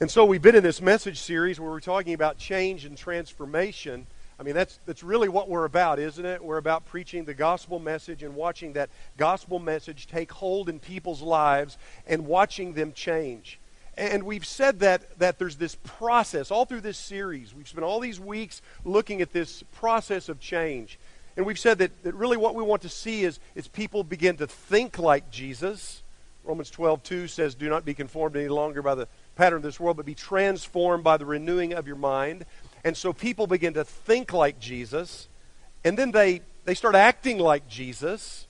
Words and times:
And 0.00 0.08
so 0.08 0.24
we've 0.24 0.40
been 0.40 0.54
in 0.54 0.62
this 0.62 0.80
message 0.80 1.18
series 1.18 1.58
where 1.58 1.68
we're 1.68 1.80
talking 1.80 2.14
about 2.14 2.38
change 2.38 2.84
and 2.84 2.96
transformation. 2.96 4.06
I 4.38 4.44
mean, 4.44 4.54
that's, 4.54 4.78
that's 4.86 5.02
really 5.02 5.28
what 5.28 5.48
we're 5.48 5.64
about, 5.64 5.98
isn't 5.98 6.24
it? 6.24 6.44
We're 6.44 6.58
about 6.58 6.86
preaching 6.86 7.24
the 7.24 7.34
gospel 7.34 7.80
message 7.80 8.22
and 8.22 8.36
watching 8.36 8.74
that 8.74 8.90
gospel 9.16 9.58
message 9.58 10.06
take 10.06 10.30
hold 10.30 10.68
in 10.68 10.78
people's 10.78 11.20
lives 11.20 11.78
and 12.06 12.28
watching 12.28 12.74
them 12.74 12.92
change. 12.92 13.58
And 13.96 14.22
we've 14.22 14.46
said 14.46 14.78
that, 14.78 15.18
that 15.18 15.40
there's 15.40 15.56
this 15.56 15.74
process 15.82 16.52
all 16.52 16.64
through 16.64 16.82
this 16.82 16.96
series. 16.96 17.52
We've 17.52 17.66
spent 17.66 17.82
all 17.82 17.98
these 17.98 18.20
weeks 18.20 18.62
looking 18.84 19.20
at 19.20 19.32
this 19.32 19.64
process 19.74 20.28
of 20.28 20.38
change. 20.38 20.96
And 21.36 21.44
we've 21.44 21.58
said 21.58 21.78
that, 21.78 22.04
that 22.04 22.14
really 22.14 22.36
what 22.36 22.54
we 22.54 22.62
want 22.62 22.82
to 22.82 22.88
see 22.88 23.24
is, 23.24 23.40
is 23.56 23.66
people 23.66 24.04
begin 24.04 24.36
to 24.36 24.46
think 24.46 24.96
like 24.96 25.28
Jesus. 25.32 26.04
Romans 26.44 26.70
12, 26.70 27.02
2 27.02 27.26
says, 27.26 27.56
Do 27.56 27.68
not 27.68 27.84
be 27.84 27.94
conformed 27.94 28.36
any 28.36 28.46
longer 28.46 28.80
by 28.80 28.94
the 28.94 29.08
pattern 29.38 29.58
of 29.58 29.62
this 29.62 29.80
world, 29.80 29.96
but 29.96 30.04
be 30.04 30.14
transformed 30.14 31.04
by 31.04 31.16
the 31.16 31.24
renewing 31.24 31.72
of 31.72 31.86
your 31.86 31.96
mind. 31.96 32.44
And 32.84 32.96
so 32.96 33.12
people 33.12 33.46
begin 33.46 33.72
to 33.74 33.84
think 33.84 34.32
like 34.32 34.58
Jesus, 34.58 35.28
and 35.84 35.96
then 35.96 36.10
they, 36.10 36.42
they 36.64 36.74
start 36.74 36.94
acting 36.94 37.38
like 37.38 37.68
Jesus, 37.68 38.46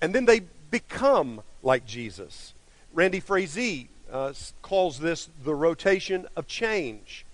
and 0.00 0.14
then 0.14 0.24
they 0.24 0.40
become 0.70 1.42
like 1.62 1.84
Jesus. 1.84 2.54
Randy 2.94 3.20
Frazee 3.20 3.88
uh, 4.10 4.32
calls 4.62 4.98
this 5.00 5.28
the 5.44 5.54
rotation 5.54 6.26
of 6.36 6.46
change. 6.46 7.26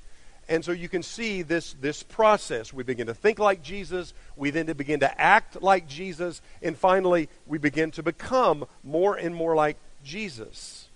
And 0.49 0.65
so 0.65 0.73
you 0.73 0.89
can 0.89 1.03
see 1.03 1.43
this, 1.43 1.75
this 1.75 2.03
process. 2.03 2.73
We 2.73 2.83
begin 2.83 3.07
to 3.07 3.15
think 3.15 3.39
like 3.39 3.63
Jesus, 3.63 4.13
we 4.37 4.51
then 4.51 4.67
begin 4.67 5.01
to 5.01 5.21
act 5.21 5.63
like 5.63 5.87
Jesus, 5.87 6.41
and 6.63 6.77
finally 6.77 7.29
we 7.47 7.59
begin 7.59 7.91
to 7.93 8.03
become 8.03 8.65
more 8.83 9.15
and 9.15 9.35
more 9.35 9.55
like 9.55 9.77
Jesus. 10.03 10.89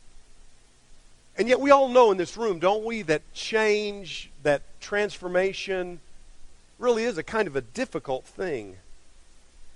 And 1.39 1.49
yet 1.49 1.61
we 1.61 1.71
all 1.71 1.89
know 1.89 2.11
in 2.11 2.17
this 2.17 2.37
room, 2.37 2.59
don't 2.59 2.85
we, 2.85 3.03
that 3.03 3.23
change, 3.35 4.31
that 4.43 4.63
transformation 4.81 6.01
really 6.79 7.05
is 7.05 7.19
a 7.19 7.23
kind 7.23 7.47
of 7.47 7.57
a 7.57 7.61
difficult 7.61 8.25
thing. 8.25 8.77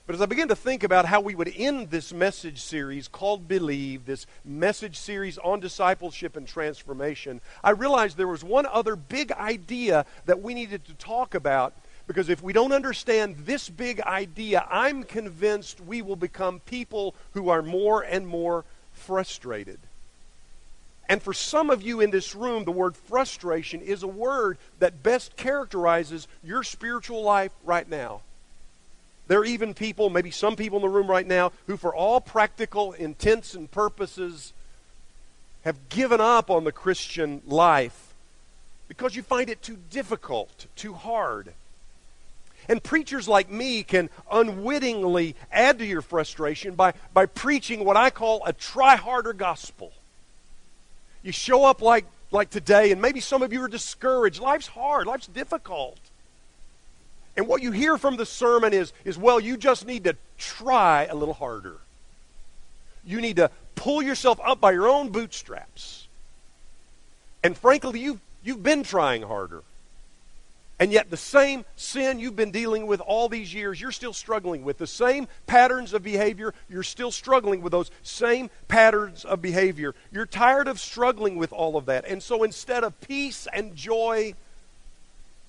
But 0.06 0.14
as 0.16 0.22
I 0.22 0.26
begin 0.26 0.48
to 0.48 0.56
think 0.56 0.82
about 0.82 1.04
how 1.04 1.20
we 1.20 1.34
would 1.34 1.52
end 1.54 1.90
this 1.90 2.12
message 2.12 2.60
series 2.60 3.06
called 3.06 3.46
Believe, 3.46 4.06
this 4.06 4.26
message 4.44 4.96
series 4.96 5.38
on 5.38 5.60
discipleship 5.60 6.36
and 6.36 6.48
transformation, 6.48 7.40
I 7.62 7.70
realized 7.70 8.16
there 8.16 8.26
was 8.26 8.42
one 8.42 8.66
other 8.66 8.96
big 8.96 9.30
idea 9.30 10.06
that 10.26 10.42
we 10.42 10.54
needed 10.54 10.84
to 10.86 10.94
talk 10.94 11.34
about 11.34 11.74
because 12.06 12.28
if 12.28 12.42
we 12.42 12.52
don't 12.52 12.72
understand 12.72 13.36
this 13.46 13.68
big 13.68 14.00
idea, 14.00 14.66
I'm 14.68 15.04
convinced 15.04 15.80
we 15.80 16.02
will 16.02 16.16
become 16.16 16.58
people 16.60 17.14
who 17.34 17.50
are 17.50 17.62
more 17.62 18.02
and 18.02 18.26
more 18.26 18.64
frustrated. 18.92 19.78
And 21.10 21.20
for 21.20 21.34
some 21.34 21.70
of 21.70 21.82
you 21.82 22.00
in 22.00 22.12
this 22.12 22.36
room, 22.36 22.62
the 22.62 22.70
word 22.70 22.96
frustration 22.96 23.80
is 23.80 24.04
a 24.04 24.06
word 24.06 24.58
that 24.78 25.02
best 25.02 25.36
characterizes 25.36 26.28
your 26.44 26.62
spiritual 26.62 27.24
life 27.24 27.50
right 27.64 27.88
now. 27.88 28.20
There 29.26 29.40
are 29.40 29.44
even 29.44 29.74
people, 29.74 30.08
maybe 30.08 30.30
some 30.30 30.54
people 30.54 30.78
in 30.78 30.82
the 30.82 30.88
room 30.88 31.08
right 31.08 31.26
now, 31.26 31.50
who, 31.66 31.76
for 31.76 31.92
all 31.92 32.20
practical 32.20 32.92
intents 32.92 33.54
and 33.54 33.68
purposes, 33.68 34.52
have 35.64 35.88
given 35.88 36.20
up 36.20 36.48
on 36.48 36.62
the 36.62 36.70
Christian 36.70 37.42
life 37.44 38.14
because 38.86 39.16
you 39.16 39.24
find 39.24 39.50
it 39.50 39.62
too 39.62 39.78
difficult, 39.90 40.66
too 40.76 40.94
hard. 40.94 41.54
And 42.68 42.80
preachers 42.80 43.26
like 43.26 43.50
me 43.50 43.82
can 43.82 44.10
unwittingly 44.30 45.34
add 45.50 45.80
to 45.80 45.84
your 45.84 46.02
frustration 46.02 46.76
by, 46.76 46.94
by 47.12 47.26
preaching 47.26 47.84
what 47.84 47.96
I 47.96 48.10
call 48.10 48.44
a 48.46 48.52
try 48.52 48.94
harder 48.94 49.32
gospel. 49.32 49.92
You 51.22 51.32
show 51.32 51.64
up 51.64 51.82
like, 51.82 52.06
like 52.30 52.50
today, 52.50 52.92
and 52.92 53.00
maybe 53.00 53.20
some 53.20 53.42
of 53.42 53.52
you 53.52 53.62
are 53.62 53.68
discouraged. 53.68 54.40
Life's 54.40 54.66
hard, 54.66 55.06
life's 55.06 55.26
difficult. 55.26 55.98
And 57.36 57.46
what 57.46 57.62
you 57.62 57.72
hear 57.72 57.96
from 57.96 58.16
the 58.16 58.26
sermon 58.26 58.72
is, 58.72 58.92
is 59.04 59.16
well, 59.16 59.40
you 59.40 59.56
just 59.56 59.86
need 59.86 60.04
to 60.04 60.16
try 60.38 61.06
a 61.06 61.14
little 61.14 61.34
harder. 61.34 61.76
You 63.04 63.20
need 63.20 63.36
to 63.36 63.50
pull 63.74 64.02
yourself 64.02 64.38
up 64.44 64.60
by 64.60 64.72
your 64.72 64.88
own 64.88 65.10
bootstraps. 65.10 66.06
And 67.42 67.56
frankly, 67.56 68.00
you've, 68.00 68.20
you've 68.44 68.62
been 68.62 68.82
trying 68.82 69.22
harder. 69.22 69.62
And 70.80 70.92
yet, 70.92 71.10
the 71.10 71.16
same 71.18 71.66
sin 71.76 72.18
you've 72.18 72.36
been 72.36 72.50
dealing 72.50 72.86
with 72.86 73.02
all 73.02 73.28
these 73.28 73.52
years, 73.52 73.78
you're 73.78 73.92
still 73.92 74.14
struggling 74.14 74.64
with. 74.64 74.78
The 74.78 74.86
same 74.86 75.28
patterns 75.46 75.92
of 75.92 76.02
behavior, 76.02 76.54
you're 76.70 76.82
still 76.82 77.10
struggling 77.12 77.60
with 77.60 77.70
those 77.70 77.90
same 78.02 78.48
patterns 78.66 79.26
of 79.26 79.42
behavior. 79.42 79.94
You're 80.10 80.24
tired 80.24 80.68
of 80.68 80.80
struggling 80.80 81.36
with 81.36 81.52
all 81.52 81.76
of 81.76 81.84
that. 81.86 82.06
And 82.06 82.22
so, 82.22 82.42
instead 82.44 82.82
of 82.82 82.98
peace 83.02 83.46
and 83.52 83.76
joy, 83.76 84.34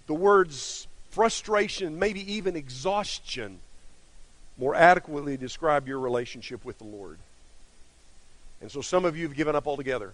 the 0.07 0.13
words 0.13 0.85
frustration, 1.11 1.97
maybe 1.97 2.33
even 2.33 2.57
exhaustion, 2.57 3.59
more 4.57 4.75
adequately 4.75 5.37
describe 5.37 5.87
your 5.87 5.99
relationship 5.99 6.65
with 6.65 6.77
the 6.77 6.83
Lord. 6.83 7.17
And 8.61 8.71
so 8.71 8.81
some 8.81 9.05
of 9.05 9.17
you 9.17 9.27
have 9.27 9.35
given 9.35 9.55
up 9.55 9.65
altogether. 9.65 10.11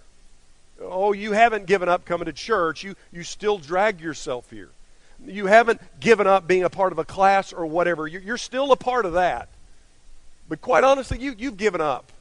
Oh, 0.80 1.12
you 1.12 1.32
haven't 1.32 1.66
given 1.66 1.90
up 1.90 2.06
coming 2.06 2.26
to 2.26 2.34
church. 2.34 2.84
You, 2.84 2.96
you 3.12 3.24
still 3.24 3.58
drag 3.58 4.00
yourself 4.00 4.50
here. 4.50 4.70
You 5.26 5.48
haven't 5.48 5.82
given 6.00 6.28
up 6.28 6.48
being 6.48 6.64
a 6.64 6.70
part 6.70 6.92
of 6.92 7.00
a 7.00 7.06
class 7.06 7.52
or 7.54 7.66
whatever. 7.66 8.08
You're, 8.08 8.38
still 8.38 8.72
a 8.72 8.78
part 8.78 9.06
of 9.06 9.14
that. 9.14 9.50
But 10.48 10.62
quite 10.62 10.84
honestly, 10.84 11.20
you, 11.20 11.36
you've 11.38 11.58
given 11.58 11.82
up. 11.82 12.12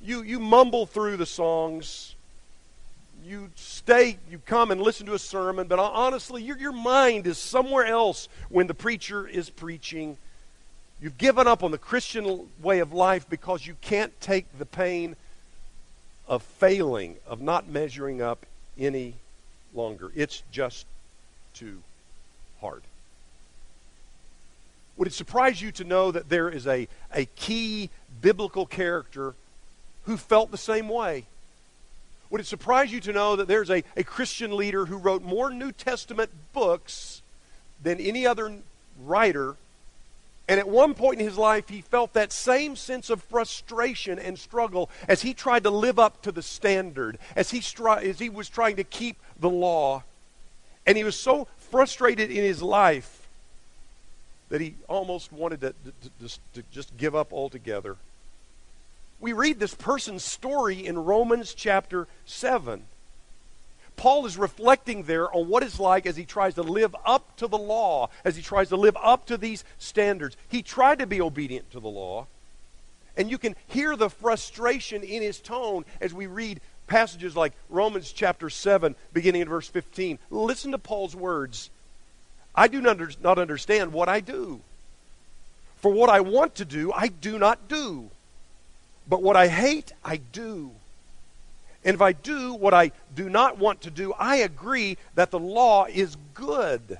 You, 0.00 0.22
you 0.22 0.40
mumble 0.40 0.86
through 0.86 1.16
the 1.16 1.26
songs 1.26 2.14
you 3.24 3.50
stay, 3.54 4.18
you 4.30 4.38
come 4.46 4.70
and 4.70 4.80
listen 4.80 5.06
to 5.06 5.14
a 5.14 5.18
sermon, 5.18 5.66
but 5.68 5.78
honestly, 5.78 6.42
your, 6.42 6.58
your 6.58 6.72
mind 6.72 7.26
is 7.26 7.38
somewhere 7.38 7.86
else 7.86 8.28
when 8.48 8.66
the 8.66 8.74
preacher 8.74 9.26
is 9.26 9.48
preaching. 9.48 10.16
You've 11.00 11.18
given 11.18 11.46
up 11.46 11.62
on 11.62 11.70
the 11.70 11.78
Christian 11.78 12.48
way 12.62 12.80
of 12.80 12.92
life 12.92 13.28
because 13.28 13.66
you 13.66 13.76
can't 13.80 14.18
take 14.20 14.46
the 14.58 14.66
pain 14.66 15.16
of 16.26 16.42
failing, 16.42 17.16
of 17.26 17.40
not 17.40 17.68
measuring 17.68 18.22
up 18.22 18.44
any 18.78 19.14
longer. 19.74 20.10
It's 20.14 20.42
just 20.50 20.86
too 21.54 21.82
hard. 22.60 22.82
Would 24.96 25.08
it 25.08 25.14
surprise 25.14 25.60
you 25.60 25.72
to 25.72 25.84
know 25.84 26.10
that 26.10 26.28
there 26.28 26.48
is 26.48 26.66
a, 26.66 26.86
a 27.12 27.24
key 27.36 27.90
biblical 28.20 28.66
character 28.66 29.34
who 30.04 30.16
felt 30.16 30.50
the 30.50 30.58
same 30.58 30.88
way? 30.88 31.24
Would 32.30 32.40
it 32.40 32.46
surprise 32.46 32.92
you 32.92 33.00
to 33.00 33.12
know 33.12 33.36
that 33.36 33.48
there's 33.48 33.70
a, 33.70 33.84
a 33.96 34.04
Christian 34.04 34.56
leader 34.56 34.86
who 34.86 34.96
wrote 34.96 35.22
more 35.22 35.50
New 35.50 35.72
Testament 35.72 36.30
books 36.52 37.20
than 37.82 38.00
any 38.00 38.26
other 38.26 38.52
writer? 39.02 39.56
And 40.48 40.58
at 40.58 40.68
one 40.68 40.94
point 40.94 41.20
in 41.20 41.26
his 41.26 41.38
life, 41.38 41.68
he 41.68 41.80
felt 41.80 42.12
that 42.14 42.32
same 42.32 42.76
sense 42.76 43.10
of 43.10 43.22
frustration 43.22 44.18
and 44.18 44.38
struggle 44.38 44.90
as 45.08 45.22
he 45.22 45.34
tried 45.34 45.62
to 45.64 45.70
live 45.70 45.98
up 45.98 46.22
to 46.22 46.32
the 46.32 46.42
standard, 46.42 47.18
as 47.36 47.50
he, 47.50 47.60
stri- 47.60 48.02
as 48.02 48.18
he 48.18 48.28
was 48.28 48.48
trying 48.48 48.76
to 48.76 48.84
keep 48.84 49.16
the 49.38 49.50
law. 49.50 50.02
And 50.86 50.96
he 50.96 51.04
was 51.04 51.16
so 51.16 51.46
frustrated 51.56 52.30
in 52.30 52.42
his 52.42 52.62
life 52.62 53.28
that 54.48 54.60
he 54.60 54.74
almost 54.88 55.32
wanted 55.32 55.60
to, 55.62 55.74
to, 56.18 56.28
to, 56.28 56.38
to 56.54 56.62
just 56.70 56.96
give 56.96 57.14
up 57.14 57.32
altogether 57.32 57.96
we 59.22 59.32
read 59.32 59.60
this 59.60 59.74
person's 59.74 60.24
story 60.24 60.84
in 60.84 60.98
Romans 60.98 61.54
chapter 61.54 62.08
7. 62.26 62.82
Paul 63.94 64.26
is 64.26 64.36
reflecting 64.36 65.04
there 65.04 65.32
on 65.32 65.48
what 65.48 65.62
it's 65.62 65.78
like 65.78 66.06
as 66.06 66.16
he 66.16 66.24
tries 66.24 66.56
to 66.56 66.62
live 66.62 66.96
up 67.06 67.36
to 67.36 67.46
the 67.46 67.56
law, 67.56 68.10
as 68.24 68.34
he 68.34 68.42
tries 68.42 68.70
to 68.70 68.76
live 68.76 68.96
up 69.00 69.26
to 69.26 69.38
these 69.38 69.64
standards. 69.78 70.36
He 70.48 70.60
tried 70.60 70.98
to 70.98 71.06
be 71.06 71.20
obedient 71.20 71.70
to 71.70 71.78
the 71.78 71.88
law, 71.88 72.26
and 73.16 73.30
you 73.30 73.38
can 73.38 73.54
hear 73.68 73.94
the 73.94 74.10
frustration 74.10 75.04
in 75.04 75.22
his 75.22 75.38
tone 75.38 75.84
as 76.00 76.12
we 76.12 76.26
read 76.26 76.60
passages 76.92 77.34
like 77.34 77.54
Romans 77.70 78.12
chapter 78.12 78.50
7, 78.50 78.94
beginning 79.14 79.40
in 79.40 79.48
verse 79.48 79.66
15. 79.66 80.18
Listen 80.30 80.72
to 80.72 80.78
Paul's 80.78 81.16
words 81.16 81.70
I 82.54 82.68
do 82.68 82.82
not 82.82 83.38
understand 83.38 83.94
what 83.94 84.10
I 84.10 84.20
do. 84.20 84.60
For 85.78 85.90
what 85.90 86.10
I 86.10 86.20
want 86.20 86.54
to 86.56 86.66
do, 86.66 86.92
I 86.92 87.08
do 87.08 87.38
not 87.38 87.66
do. 87.66 88.10
But 89.08 89.22
what 89.22 89.36
I 89.36 89.48
hate, 89.48 89.92
I 90.04 90.18
do. 90.18 90.72
And 91.82 91.94
if 91.94 92.02
I 92.02 92.12
do 92.12 92.52
what 92.52 92.74
I 92.74 92.92
do 93.16 93.30
not 93.30 93.56
want 93.56 93.80
to 93.80 93.90
do, 93.90 94.12
I 94.18 94.36
agree 94.36 94.98
that 95.14 95.30
the 95.30 95.38
law 95.38 95.86
is 95.86 96.18
good. 96.34 96.98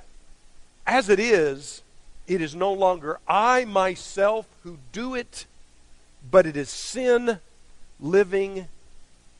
As 0.86 1.10
it 1.10 1.20
is, 1.20 1.82
it 2.26 2.40
is 2.40 2.54
no 2.54 2.72
longer 2.72 3.20
I 3.28 3.66
myself 3.66 4.46
who 4.64 4.78
do 4.90 5.14
it, 5.14 5.44
but 6.30 6.46
it 6.46 6.56
is 6.56 6.70
sin 6.70 7.40
living 8.00 8.68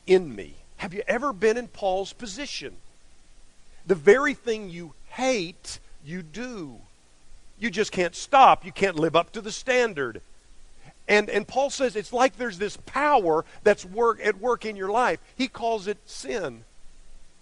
in 0.05 0.35
me. 0.35 0.55
Have 0.77 0.93
you 0.93 1.03
ever 1.07 1.31
been 1.33 1.57
in 1.57 1.67
Paul's 1.67 2.13
position? 2.13 2.75
The 3.85 3.95
very 3.95 4.33
thing 4.33 4.69
you 4.69 4.93
hate, 5.07 5.79
you 6.05 6.21
do. 6.21 6.79
You 7.59 7.69
just 7.69 7.91
can't 7.91 8.15
stop. 8.15 8.65
You 8.65 8.71
can't 8.71 8.97
live 8.97 9.15
up 9.15 9.31
to 9.33 9.41
the 9.41 9.51
standard. 9.51 10.21
And, 11.07 11.29
and 11.29 11.47
Paul 11.47 11.69
says 11.69 11.95
it's 11.95 12.13
like 12.13 12.37
there's 12.37 12.57
this 12.57 12.77
power 12.77 13.45
that's 13.63 13.85
work, 13.85 14.19
at 14.23 14.39
work 14.39 14.65
in 14.65 14.75
your 14.75 14.89
life. 14.89 15.19
He 15.35 15.47
calls 15.47 15.87
it 15.87 15.97
sin. 16.05 16.63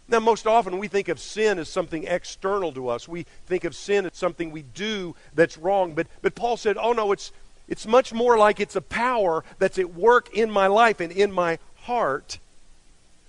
Now, 0.08 0.20
most 0.20 0.46
often 0.46 0.78
we 0.78 0.88
think 0.88 1.08
of 1.08 1.20
sin 1.20 1.58
as 1.58 1.70
something 1.70 2.04
external 2.04 2.74
to 2.74 2.90
us. 2.90 3.08
We 3.08 3.26
think 3.46 3.64
of 3.64 3.76
sin 3.76 4.06
as 4.06 4.18
something 4.18 4.52
we 4.52 4.64
do 4.64 5.16
that's 5.34 5.58
wrong. 5.58 5.94
But, 5.94 6.08
but 6.22 6.36
Paul 6.36 6.58
said, 6.58 6.76
oh 6.78 6.92
no, 6.92 7.12
it's, 7.12 7.32
it's 7.70 7.88
much 7.88 8.12
more 8.12 8.38
like 8.38 8.60
it's 8.60 8.76
a 8.76 8.82
power 8.82 9.46
that's 9.58 9.80
at 9.80 9.94
work 9.94 10.36
in 10.36 10.52
my 10.52 10.68
life 10.68 11.00
and 11.00 11.12
in 11.12 11.32
my 11.32 11.60
heart. 11.84 12.40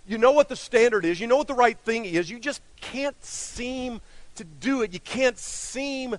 You 0.06 0.18
know 0.18 0.32
what 0.32 0.48
the 0.48 0.56
standard 0.56 1.04
is, 1.04 1.20
you 1.20 1.26
know 1.26 1.36
what 1.36 1.48
the 1.48 1.54
right 1.54 1.78
thing 1.78 2.04
is. 2.04 2.28
You 2.30 2.38
just 2.38 2.60
can't 2.80 3.22
seem 3.24 4.00
to 4.36 4.44
do 4.44 4.82
it. 4.82 4.92
You 4.92 5.00
can't 5.00 5.38
seem 5.38 6.16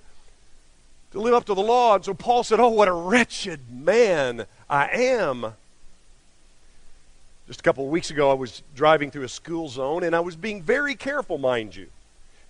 to 1.12 1.20
live 1.20 1.34
up 1.34 1.44
to 1.46 1.54
the 1.54 1.62
law. 1.62 1.96
And 1.96 2.04
so 2.04 2.14
Paul 2.14 2.44
said, 2.44 2.60
Oh, 2.60 2.68
what 2.68 2.88
a 2.88 2.92
wretched 2.92 3.60
man 3.70 4.46
I 4.68 4.88
am. 4.88 5.54
Just 7.46 7.60
a 7.60 7.62
couple 7.62 7.84
of 7.84 7.90
weeks 7.90 8.10
ago, 8.10 8.30
I 8.30 8.34
was 8.34 8.62
driving 8.74 9.10
through 9.10 9.24
a 9.24 9.28
school 9.28 9.68
zone, 9.68 10.02
and 10.02 10.16
I 10.16 10.20
was 10.20 10.34
being 10.34 10.62
very 10.62 10.94
careful, 10.94 11.36
mind 11.36 11.76
you. 11.76 11.88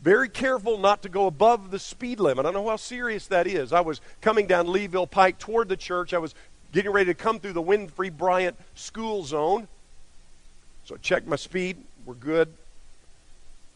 Very 0.01 0.29
careful 0.29 0.79
not 0.79 1.03
to 1.03 1.09
go 1.09 1.27
above 1.27 1.71
the 1.71 1.79
speed 1.79 2.21
limit. 2.21 2.47
I 2.47 2.53
don't 2.53 2.63
know 2.63 2.71
how 2.71 2.77
serious 2.77 3.27
that 3.29 3.47
is. 3.47 3.73
I 3.73 3.81
was 3.81 4.01
coming 4.21 4.47
down 4.47 4.67
Leeville 4.67 5.11
Pike 5.11 5.39
toward 5.39 5.69
the 5.69 5.77
church. 5.77 6.15
I 6.15 6.19
was 6.19 6.35
getting 6.73 6.93
ready 6.93 7.07
to 7.07 7.15
come 7.15 7.41
through 7.41 7.55
the 7.55 7.63
Winfrey 7.63 8.17
Bryant 8.17 8.57
school 8.75 9.25
zone. 9.25 9.67
So 10.85 10.95
I 10.95 10.99
check 10.99 11.27
my 11.27 11.37
speed. 11.37 11.77
We're 12.05 12.15
good. 12.15 12.49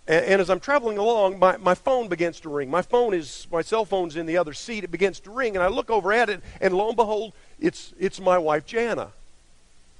And, 0.06 0.24
and, 0.24 0.40
as 0.40 0.50
I'm 0.50 0.60
traveling 0.60 0.98
along, 0.98 1.38
my, 1.38 1.56
my 1.58 1.74
phone 1.74 2.08
begins 2.08 2.40
to 2.40 2.48
ring. 2.48 2.70
My 2.70 2.82
phone 2.82 3.14
is, 3.14 3.46
my 3.52 3.62
cell 3.62 3.84
phone's 3.84 4.16
in 4.16 4.26
the 4.26 4.38
other 4.38 4.52
seat. 4.52 4.84
It 4.84 4.90
begins 4.90 5.20
to 5.20 5.30
ring, 5.30 5.54
and 5.54 5.62
I 5.62 5.68
look 5.68 5.90
over 5.90 6.12
at 6.12 6.30
it, 6.30 6.40
and 6.60 6.74
lo 6.74 6.88
and 6.88 6.96
behold, 6.96 7.32
it's, 7.60 7.92
it's 7.98 8.18
my 8.20 8.38
wife, 8.38 8.64
Jana. 8.64 9.12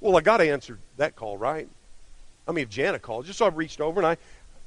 Well, 0.01 0.17
I 0.17 0.21
got 0.21 0.37
to 0.37 0.49
answer 0.49 0.79
that 0.97 1.15
call, 1.15 1.37
right? 1.37 1.67
I 2.47 2.51
mean, 2.51 2.63
if 2.63 2.69
Jana 2.69 2.97
called, 2.97 3.25
just 3.25 3.37
so 3.37 3.45
I 3.45 3.49
reached 3.49 3.81
over 3.81 3.99
and 3.99 4.07
I, 4.07 4.17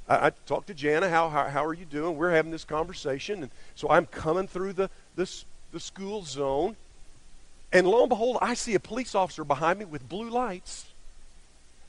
I, 0.08 0.30
talked 0.46 0.68
to 0.68 0.74
Jana. 0.74 1.08
How, 1.08 1.28
how, 1.28 1.48
how 1.48 1.64
are 1.64 1.74
you 1.74 1.84
doing? 1.84 2.16
We're 2.16 2.30
having 2.30 2.52
this 2.52 2.64
conversation. 2.64 3.42
And 3.42 3.50
so 3.74 3.88
I'm 3.88 4.06
coming 4.06 4.46
through 4.46 4.74
the, 4.74 4.90
this, 5.16 5.44
the 5.72 5.80
school 5.80 6.22
zone. 6.22 6.76
And 7.72 7.88
lo 7.88 8.00
and 8.00 8.08
behold, 8.08 8.38
I 8.42 8.54
see 8.54 8.74
a 8.74 8.80
police 8.80 9.14
officer 9.14 9.42
behind 9.42 9.78
me 9.78 9.84
with 9.84 10.08
blue 10.08 10.28
lights. 10.28 10.91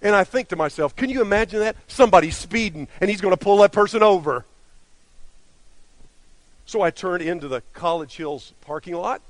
And 0.04 0.14
I 0.14 0.26
think 0.26 0.50
to 0.50 0.58
myself, 0.58 0.96
can 0.96 1.10
you 1.10 1.22
imagine 1.22 1.62
that? 1.62 1.78
Somebody's 1.88 2.36
speeding 2.36 2.90
and 3.00 3.10
he's 3.10 3.22
going 3.22 3.34
to 3.34 3.38
pull 3.38 3.58
that 3.60 3.72
person 3.72 4.04
over. 4.04 4.46
So 6.66 6.82
I 6.82 6.92
turn 6.92 7.22
into 7.22 7.48
the 7.48 7.62
College 7.74 8.18
Hills 8.18 8.54
parking 8.62 8.96
lot. 8.96 9.22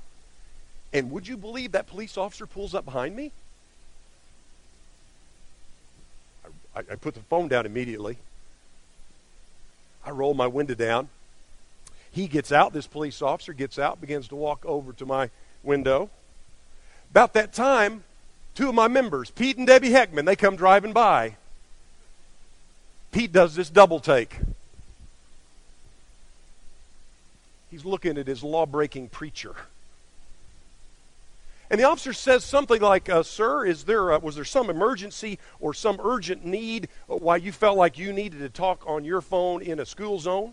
And 0.92 1.10
would 1.12 1.26
you 1.26 1.36
believe 1.36 1.72
that 1.72 1.86
police 1.86 2.18
officer 2.18 2.46
pulls 2.46 2.74
up 2.74 2.84
behind 2.84 3.14
me? 3.14 3.30
I, 6.74 6.80
I 6.80 6.94
put 6.96 7.14
the 7.14 7.20
phone 7.20 7.48
down 7.48 7.66
immediately. 7.66 8.18
I 10.04 10.10
roll 10.10 10.34
my 10.34 10.46
window 10.48 10.74
down. 10.74 11.08
He 12.10 12.26
gets 12.26 12.52
out, 12.52 12.72
this 12.72 12.86
police 12.86 13.22
officer 13.22 13.52
gets 13.52 13.78
out, 13.78 14.00
begins 14.00 14.28
to 14.28 14.36
walk 14.36 14.64
over 14.64 14.92
to 14.94 15.06
my 15.06 15.30
window. 15.62 16.10
About 17.10 17.32
that 17.34 17.52
time, 17.52 18.04
Two 18.54 18.68
of 18.68 18.74
my 18.74 18.88
members, 18.88 19.30
Pete 19.30 19.56
and 19.56 19.66
Debbie 19.66 19.90
Heckman, 19.90 20.26
they 20.26 20.36
come 20.36 20.56
driving 20.56 20.92
by. 20.92 21.36
Pete 23.10 23.32
does 23.32 23.54
this 23.54 23.70
double 23.70 24.00
take. 24.00 24.38
He's 27.70 27.84
looking 27.84 28.18
at 28.18 28.26
his 28.26 28.42
law 28.42 28.66
breaking 28.66 29.08
preacher. 29.08 29.54
And 31.70 31.80
the 31.80 31.84
officer 31.84 32.12
says 32.12 32.44
something 32.44 32.80
like, 32.80 33.08
uh, 33.08 33.24
Sir, 33.24 33.64
is 33.64 33.84
there, 33.84 34.12
uh, 34.12 34.18
was 34.20 34.36
there 34.36 34.44
some 34.44 34.70
emergency 34.70 35.40
or 35.58 35.74
some 35.74 35.98
urgent 36.04 36.44
need 36.44 36.88
why 37.06 37.36
you 37.36 37.50
felt 37.50 37.76
like 37.76 37.98
you 37.98 38.12
needed 38.12 38.38
to 38.40 38.48
talk 38.48 38.84
on 38.86 39.04
your 39.04 39.20
phone 39.20 39.62
in 39.62 39.80
a 39.80 39.86
school 39.86 40.20
zone? 40.20 40.52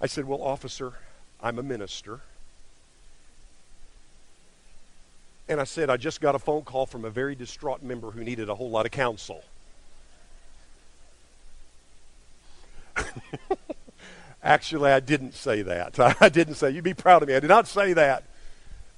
I 0.00 0.06
said, 0.06 0.26
Well, 0.26 0.42
officer, 0.42 0.94
I'm 1.40 1.58
a 1.58 1.62
minister. 1.62 2.20
And 5.54 5.60
I 5.60 5.64
said, 5.64 5.88
I 5.88 5.96
just 5.96 6.20
got 6.20 6.34
a 6.34 6.40
phone 6.40 6.62
call 6.62 6.84
from 6.84 7.04
a 7.04 7.10
very 7.10 7.36
distraught 7.36 7.80
member 7.80 8.10
who 8.10 8.24
needed 8.24 8.48
a 8.48 8.56
whole 8.56 8.70
lot 8.70 8.86
of 8.86 8.90
counsel. 8.90 9.44
Actually, 14.42 14.90
I 14.90 14.98
didn't 14.98 15.34
say 15.34 15.62
that. 15.62 15.96
I 16.20 16.28
didn't 16.28 16.54
say, 16.54 16.72
you'd 16.72 16.82
be 16.82 16.92
proud 16.92 17.22
of 17.22 17.28
me. 17.28 17.36
I 17.36 17.38
did 17.38 17.46
not 17.46 17.68
say 17.68 17.92
that. 17.92 18.24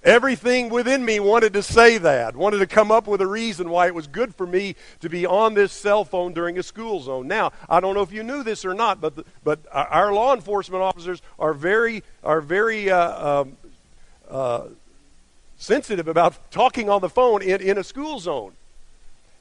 Everything 0.02 0.70
within 0.70 1.04
me 1.04 1.20
wanted 1.20 1.52
to 1.52 1.62
say 1.62 1.98
that, 1.98 2.34
wanted 2.34 2.60
to 2.60 2.66
come 2.66 2.90
up 2.90 3.06
with 3.06 3.20
a 3.20 3.26
reason 3.26 3.68
why 3.68 3.88
it 3.88 3.94
was 3.94 4.06
good 4.06 4.34
for 4.34 4.46
me 4.46 4.76
to 5.00 5.10
be 5.10 5.26
on 5.26 5.52
this 5.52 5.72
cell 5.72 6.06
phone 6.06 6.32
during 6.32 6.56
a 6.56 6.62
school 6.62 7.00
zone. 7.00 7.28
Now, 7.28 7.52
I 7.68 7.80
don't 7.80 7.94
know 7.94 8.00
if 8.00 8.12
you 8.14 8.22
knew 8.22 8.42
this 8.42 8.64
or 8.64 8.72
not, 8.72 8.98
but, 8.98 9.14
the, 9.14 9.26
but 9.44 9.60
our 9.70 10.10
law 10.14 10.34
enforcement 10.34 10.82
officers 10.82 11.20
are 11.38 11.52
very, 11.52 12.02
are 12.24 12.40
very 12.40 12.88
uh, 12.88 13.40
um, 13.42 13.58
uh, 14.30 14.62
sensitive 15.58 16.08
about 16.08 16.50
talking 16.50 16.88
on 16.88 17.00
the 17.00 17.08
phone 17.08 17.42
in, 17.42 17.60
in 17.60 17.78
a 17.78 17.84
school 17.84 18.18
zone. 18.18 18.52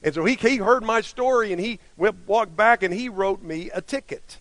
And 0.02 0.14
so 0.14 0.24
he, 0.24 0.34
he 0.34 0.56
heard 0.56 0.84
my 0.84 1.00
story 1.00 1.52
and 1.52 1.60
he 1.60 1.78
went 1.96 2.16
walked 2.26 2.56
back 2.56 2.82
and 2.82 2.92
he 2.92 3.08
wrote 3.08 3.42
me 3.42 3.70
a 3.74 3.80
ticket. 3.80 4.38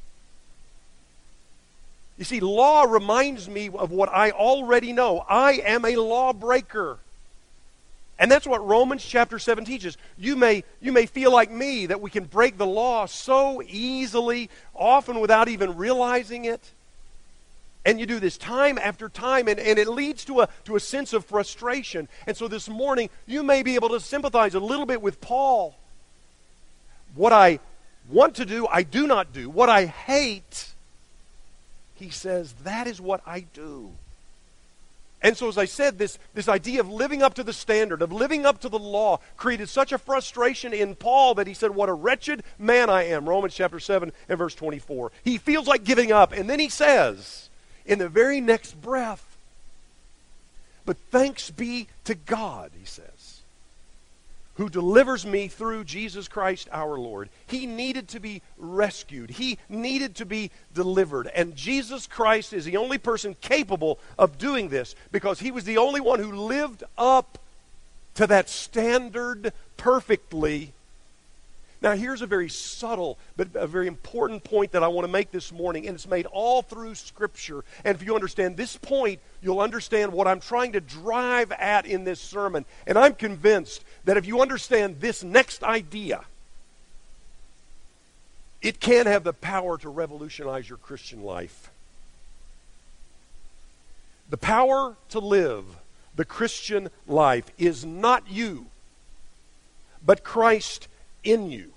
You 2.17 2.23
see, 2.23 2.39
law 2.39 2.83
reminds 2.83 3.49
me 3.49 3.69
of 3.69 3.91
what 3.91 4.09
I 4.09 4.31
already 4.31 4.93
know. 4.93 5.25
I 5.27 5.53
am 5.65 5.83
a 5.83 5.95
lawbreaker. 5.97 6.99
And 8.17 8.31
that's 8.31 8.47
what 8.47 8.65
Romans 8.65 9.03
chapter 9.03 9.39
7 9.39 9.65
teaches. 9.65 9.97
You 10.17 10.37
may, 10.37 10.63
you 10.79 10.93
may 10.93 11.05
feel 11.05 11.33
like 11.33 11.51
me 11.51 11.87
that 11.87 11.99
we 11.99 12.09
can 12.09 12.23
break 12.23 12.57
the 12.57 12.65
law 12.65 13.05
so 13.07 13.61
easily, 13.67 14.49
often 14.73 15.19
without 15.19 15.49
even 15.49 15.75
realizing 15.75 16.45
it. 16.45 16.71
And 17.85 17.99
you 17.99 18.07
do 18.07 18.19
this 18.19 18.37
time 18.37 18.79
after 18.79 19.09
time, 19.09 19.47
and, 19.47 19.59
and 19.59 19.77
it 19.77 19.87
leads 19.87 20.25
to 20.25 20.41
a, 20.41 20.49
to 20.65 20.75
a 20.75 20.79
sense 20.79 21.13
of 21.13 21.23
frustration. 21.23 22.07
And 22.25 22.35
so 22.35 22.47
this 22.47 22.67
morning, 22.67 23.11
you 23.27 23.43
may 23.43 23.61
be 23.61 23.75
able 23.75 23.89
to 23.89 23.99
sympathize 23.99 24.55
a 24.55 24.59
little 24.59 24.87
bit 24.87 25.03
with 25.03 25.21
Paul. 25.21 25.75
What 27.13 27.31
I 27.31 27.59
want 28.09 28.35
to 28.35 28.45
do, 28.45 28.67
I 28.67 28.81
do 28.81 29.05
not 29.05 29.31
do. 29.33 29.49
What 29.49 29.69
I 29.69 29.85
hate, 29.85 30.73
he 31.93 32.09
says, 32.09 32.53
that 32.63 32.87
is 32.87 32.99
what 32.99 33.21
I 33.25 33.41
do. 33.41 33.91
And 35.21 35.35
so, 35.35 35.47
as 35.47 35.57
I 35.57 35.65
said, 35.65 35.97
this, 35.97 36.19
this 36.35 36.47
idea 36.47 36.81
of 36.81 36.89
living 36.89 37.23
up 37.23 37.33
to 37.35 37.43
the 37.43 37.53
standard, 37.53 38.03
of 38.03 38.11
living 38.11 38.45
up 38.45 38.61
to 38.61 38.69
the 38.69 38.77
law, 38.77 39.19
created 39.37 39.69
such 39.69 39.91
a 39.91 39.97
frustration 39.97 40.71
in 40.71 40.93
Paul 40.93 41.35
that 41.35 41.47
he 41.47 41.55
said, 41.55 41.71
What 41.71 41.89
a 41.89 41.93
wretched 41.93 42.43
man 42.59 42.91
I 42.91 43.05
am. 43.05 43.27
Romans 43.27 43.55
chapter 43.55 43.79
7 43.79 44.11
and 44.29 44.37
verse 44.37 44.53
24. 44.53 45.11
He 45.23 45.39
feels 45.39 45.67
like 45.67 45.83
giving 45.83 46.11
up. 46.11 46.31
And 46.31 46.47
then 46.47 46.59
he 46.59 46.69
says, 46.69 47.49
in 47.85 47.99
the 47.99 48.09
very 48.09 48.41
next 48.41 48.81
breath. 48.81 49.37
But 50.85 50.97
thanks 51.09 51.49
be 51.49 51.87
to 52.03 52.15
God, 52.15 52.71
he 52.77 52.85
says, 52.85 53.41
who 54.55 54.69
delivers 54.69 55.25
me 55.25 55.47
through 55.47 55.83
Jesus 55.83 56.27
Christ 56.27 56.69
our 56.71 56.97
Lord. 56.97 57.29
He 57.47 57.65
needed 57.65 58.07
to 58.09 58.19
be 58.19 58.41
rescued, 58.57 59.31
he 59.31 59.57
needed 59.67 60.15
to 60.15 60.25
be 60.25 60.51
delivered. 60.73 61.27
And 61.27 61.55
Jesus 61.55 62.07
Christ 62.07 62.53
is 62.53 62.65
the 62.65 62.77
only 62.77 62.97
person 62.97 63.35
capable 63.41 63.99
of 64.17 64.37
doing 64.37 64.69
this 64.69 64.95
because 65.11 65.39
he 65.39 65.51
was 65.51 65.63
the 65.63 65.77
only 65.77 66.01
one 66.01 66.19
who 66.19 66.31
lived 66.31 66.83
up 66.97 67.39
to 68.15 68.27
that 68.27 68.47
standard 68.47 69.53
perfectly 69.75 70.71
now, 71.81 71.93
here's 71.95 72.21
a 72.21 72.27
very 72.27 72.49
subtle 72.49 73.17
but 73.35 73.49
a 73.53 73.67
very 73.67 73.87
important 73.87 74.43
point 74.43 74.71
that 74.71 74.83
I 74.83 74.87
want 74.87 75.05
to 75.05 75.11
make 75.11 75.31
this 75.31 75.51
morning, 75.51 75.87
and 75.87 75.95
it's 75.95 76.07
made 76.07 76.25
all 76.27 76.61
through 76.61 76.95
Scripture. 76.95 77.63
And 77.83 77.95
if 77.95 78.05
you 78.05 78.15
understand 78.15 78.57
this 78.57 78.77
point, 78.77 79.19
you'll 79.41 79.59
understand 79.59 80.11
what 80.11 80.27
I'm 80.27 80.39
trying 80.39 80.71
to 80.73 80.81
drive 80.81 81.51
at 81.51 81.85
in 81.85 82.03
this 82.03 82.19
sermon. 82.19 82.65
And 82.87 82.97
I'm 82.97 83.13
convinced 83.13 83.83
that 84.05 84.17
if 84.17 84.25
you 84.25 84.41
understand 84.41 84.99
this 84.99 85.23
next 85.23 85.63
idea, 85.63 86.21
it 88.61 88.79
can 88.79 89.05
have 89.05 89.23
the 89.23 89.33
power 89.33 89.77
to 89.77 89.89
revolutionize 89.89 90.67
your 90.67 90.79
Christian 90.79 91.23
life. 91.23 91.69
The 94.29 94.37
power 94.37 94.95
to 95.09 95.19
live 95.19 95.65
the 96.15 96.25
Christian 96.25 96.89
life 97.05 97.51
is 97.57 97.85
not 97.85 98.23
you, 98.31 98.67
but 100.03 100.23
Christ 100.23 100.87
in 101.25 101.51
you. 101.51 101.71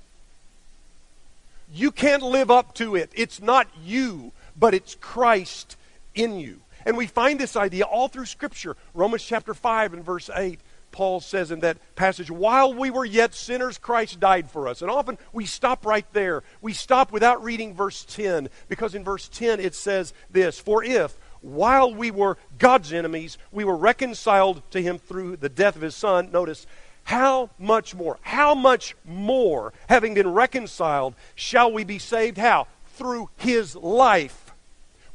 You 1.73 1.91
can't 1.91 2.23
live 2.23 2.51
up 2.51 2.75
to 2.75 2.97
it. 2.97 3.11
It's 3.15 3.43
not 3.43 3.67
you, 3.85 4.33
but 4.59 4.75
it's 4.75 4.95
Christ 4.95 5.77
in 6.15 6.39
you. 6.39 6.61
And 6.87 6.97
we 6.97 7.07
find 7.07 7.39
this 7.39 7.57
idea 7.57 7.85
all 7.85 8.09
through 8.09 8.27
Scripture. 8.27 8.77
Romans 8.95 9.23
chapter 9.23 9.53
5 9.53 9.93
and 9.93 10.05
verse 10.05 10.31
8, 10.35 10.59
Paul 10.93 11.21
says 11.21 11.51
in 11.51 11.61
that 11.61 11.77
passage, 11.97 12.31
while 12.31 12.73
we 12.73 12.91
were 12.91 13.05
yet 13.05 13.35
sinners, 13.35 13.77
Christ 13.77 14.19
died 14.21 14.51
for 14.51 14.69
us. 14.69 14.81
And 14.81 14.91
often 14.91 15.19
we 15.33 15.45
stop 15.45 15.85
right 15.85 16.07
there. 16.13 16.43
We 16.63 16.73
stop 16.73 17.13
without 17.13 17.45
reading 17.45 17.75
verse 17.75 18.05
10, 18.09 18.49
because 18.69 18.95
in 18.95 19.05
verse 19.05 19.29
10 19.29 19.61
it 19.61 19.75
says 19.75 20.15
this 20.31 20.59
For 20.59 20.83
if, 20.83 21.19
while 21.43 21.93
we 21.93 22.11
were 22.11 22.39
God's 22.59 22.93
enemies, 22.93 23.37
we 23.53 23.65
were 23.65 23.77
reconciled 23.77 24.63
to 24.71 24.83
him 24.83 24.99
through 24.99 25.37
the 25.37 25.51
death 25.51 25.77
of 25.77 25.83
his 25.83 25.95
Son, 25.95 26.31
notice, 26.33 26.67
how 27.09 27.49
much 27.59 27.95
more, 27.95 28.19
how 28.21 28.55
much 28.55 28.95
more, 29.03 29.73
having 29.89 30.13
been 30.13 30.31
reconciled, 30.31 31.15
shall 31.35 31.73
we 31.73 31.83
be 31.83 31.99
saved? 31.99 32.37
How? 32.37 32.67
Through 32.97 33.31
his 33.39 33.75
life. 33.75 34.53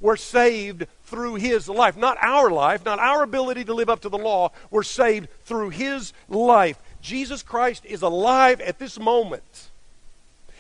We're 0.02 0.16
saved 0.16 0.88
through 1.04 1.36
his 1.36 1.70
life. 1.70 1.96
Not 1.96 2.18
our 2.20 2.50
life, 2.50 2.84
not 2.84 2.98
our 2.98 3.22
ability 3.22 3.66
to 3.66 3.76
live 3.76 3.92
up 3.92 4.00
to 4.02 4.10
the 4.10 4.18
law. 4.18 4.52
We're 4.72 4.82
saved 4.82 5.28
through 5.46 5.70
his 5.70 6.14
life. 6.28 6.80
Jesus 7.00 7.44
Christ 7.44 7.86
is 7.86 8.02
alive 8.02 8.60
at 8.60 8.80
this 8.80 9.00
moment. 9.00 9.70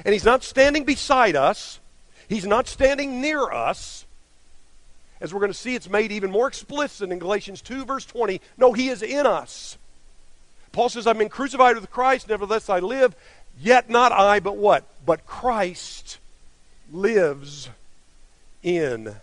And 0.06 0.13
he's 0.13 0.25
not 0.25 0.44
standing 0.44 0.84
beside 0.84 1.36
us, 1.36 1.80
he's 2.30 2.46
not 2.46 2.68
standing 2.68 3.22
near 3.22 3.52
us. 3.52 4.06
As 5.20 5.34
we're 5.34 5.40
going 5.40 5.52
to 5.52 5.58
see, 5.58 5.74
it's 5.74 5.90
made 5.90 6.12
even 6.12 6.30
more 6.30 6.48
explicit 6.48 7.10
in 7.10 7.18
Galatians 7.18 7.63
2, 7.63 7.86
verse 7.86 8.06
20. 8.06 8.40
No, 8.56 8.74
he 8.74 8.90
is 8.90 9.02
in 9.02 9.25
us. 9.25 9.80
Paul 10.74 10.89
says, 10.89 11.08
I've 11.08 11.18
been 11.18 11.30
crucified 11.30 11.75
with 11.75 11.89
Christ, 11.92 12.27
nevertheless 12.27 12.68
I 12.68 12.80
live, 12.80 13.15
yet 13.62 13.89
not 13.89 14.12
I, 14.12 14.39
but 14.39 14.58
what? 14.58 14.84
But 15.06 15.25
Christ 15.25 16.18
lives 16.92 17.70
in 18.63 19.15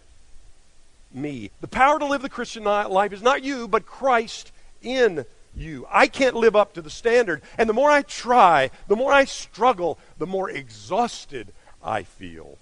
me. 1.13 1.51
The 1.61 1.69
power 1.69 1.99
to 1.99 2.07
live 2.07 2.23
the 2.23 2.29
Christian 2.29 2.65
life 2.65 3.13
is 3.13 3.21
not 3.21 3.43
you, 3.43 3.67
but 3.67 3.85
Christ 3.85 4.53
in 4.81 5.27
you. 5.57 5.87
I 5.91 6.07
can't 6.07 6.37
live 6.37 6.55
up 6.55 6.75
to 6.75 6.83
the 6.83 6.89
standard. 6.89 7.43
And 7.59 7.69
the 7.69 7.75
more 7.75 7.91
I 7.91 8.03
try, 8.03 8.71
the 8.87 8.97
more 8.97 9.13
I 9.13 9.25
struggle, 9.25 9.99
the 10.19 10.27
more 10.27 10.49
exhausted 10.49 11.49
I 11.83 12.05
feel. 12.05 12.59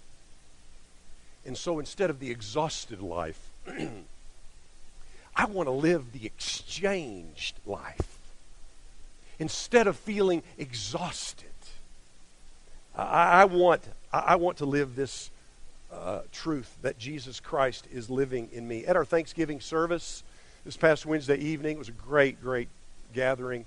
And 1.45 1.59
so 1.59 1.79
instead 1.79 2.09
of 2.09 2.21
the 2.21 2.31
exhausted 2.31 3.03
life, 3.03 3.51
I 5.37 5.45
want 5.45 5.67
to 5.67 5.73
live 5.73 6.13
the 6.13 6.25
exchanged 6.25 7.57
life. 7.67 8.18
Instead 9.39 9.87
of 9.87 9.97
feeling 9.97 10.43
exhausted, 10.57 11.47
I, 12.97 13.43
I 13.43 13.45
want, 13.45 13.83
I 14.13 14.37
want 14.37 14.59
to 14.59 14.67
live 14.67 14.97
this 14.97 15.31
uh, 15.93 16.21
truth 16.33 16.77
that 16.83 16.99
Jesus 16.99 17.41
Christ 17.41 17.87
is 17.93 18.11
living 18.11 18.49
in 18.53 18.67
me. 18.67 18.85
At 18.85 18.97
our 18.97 19.05
Thanksgiving 19.05 19.61
service 19.61 20.23
this 20.65 20.77
past 20.77 21.07
Wednesday 21.07 21.39
evening, 21.39 21.77
it 21.77 21.79
was 21.79 21.89
a 21.89 21.93
great, 21.93 22.43
great 22.43 22.69
gathering. 23.15 23.65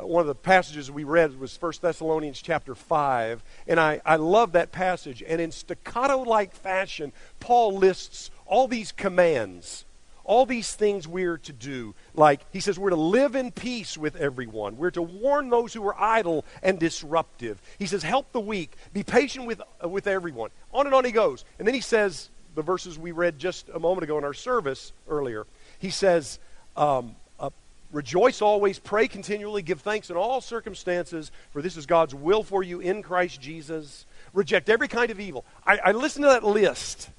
Uh, 0.00 0.06
one 0.06 0.22
of 0.22 0.26
the 0.26 0.34
passages 0.34 0.90
we 0.90 1.04
read 1.04 1.38
was 1.38 1.60
1 1.60 1.72
Thessalonians 1.80 2.40
chapter 2.40 2.74
5, 2.74 3.42
and 3.68 3.78
I, 3.78 4.00
I 4.04 4.16
love 4.16 4.52
that 4.52 4.72
passage. 4.72 5.22
And 5.26 5.40
in 5.40 5.52
staccato 5.52 6.18
like 6.22 6.54
fashion, 6.54 7.12
Paul 7.38 7.76
lists 7.76 8.30
all 8.46 8.66
these 8.66 8.90
commands 8.92 9.84
all 10.24 10.46
these 10.46 10.74
things 10.74 11.08
we're 11.08 11.38
to 11.38 11.52
do. 11.52 11.94
Like, 12.14 12.40
he 12.52 12.60
says, 12.60 12.78
we're 12.78 12.90
to 12.90 12.96
live 12.96 13.34
in 13.34 13.50
peace 13.50 13.98
with 13.98 14.16
everyone. 14.16 14.76
We're 14.76 14.90
to 14.92 15.02
warn 15.02 15.50
those 15.50 15.72
who 15.72 15.86
are 15.86 16.00
idle 16.00 16.44
and 16.62 16.78
disruptive. 16.78 17.60
He 17.78 17.86
says, 17.86 18.02
help 18.02 18.32
the 18.32 18.40
weak. 18.40 18.76
Be 18.92 19.02
patient 19.02 19.46
with, 19.46 19.60
uh, 19.82 19.88
with 19.88 20.06
everyone. 20.06 20.50
On 20.72 20.86
and 20.86 20.94
on 20.94 21.04
he 21.04 21.12
goes. 21.12 21.44
And 21.58 21.66
then 21.66 21.74
he 21.74 21.80
says, 21.80 22.30
the 22.54 22.62
verses 22.62 22.98
we 22.98 23.12
read 23.12 23.38
just 23.38 23.68
a 23.70 23.78
moment 23.78 24.04
ago 24.04 24.18
in 24.18 24.24
our 24.24 24.34
service 24.34 24.92
earlier, 25.08 25.46
he 25.78 25.90
says, 25.90 26.38
um, 26.76 27.16
uh, 27.40 27.50
Rejoice 27.90 28.40
always, 28.40 28.78
pray 28.78 29.08
continually, 29.08 29.62
give 29.62 29.80
thanks 29.80 30.08
in 30.10 30.16
all 30.16 30.40
circumstances, 30.40 31.30
for 31.50 31.60
this 31.60 31.76
is 31.76 31.86
God's 31.86 32.14
will 32.14 32.42
for 32.42 32.62
you 32.62 32.80
in 32.80 33.02
Christ 33.02 33.40
Jesus. 33.40 34.06
Reject 34.32 34.68
every 34.68 34.88
kind 34.88 35.10
of 35.10 35.20
evil. 35.20 35.44
I, 35.66 35.78
I 35.84 35.92
listen 35.92 36.22
to 36.22 36.28
that 36.28 36.44
list 36.44 37.10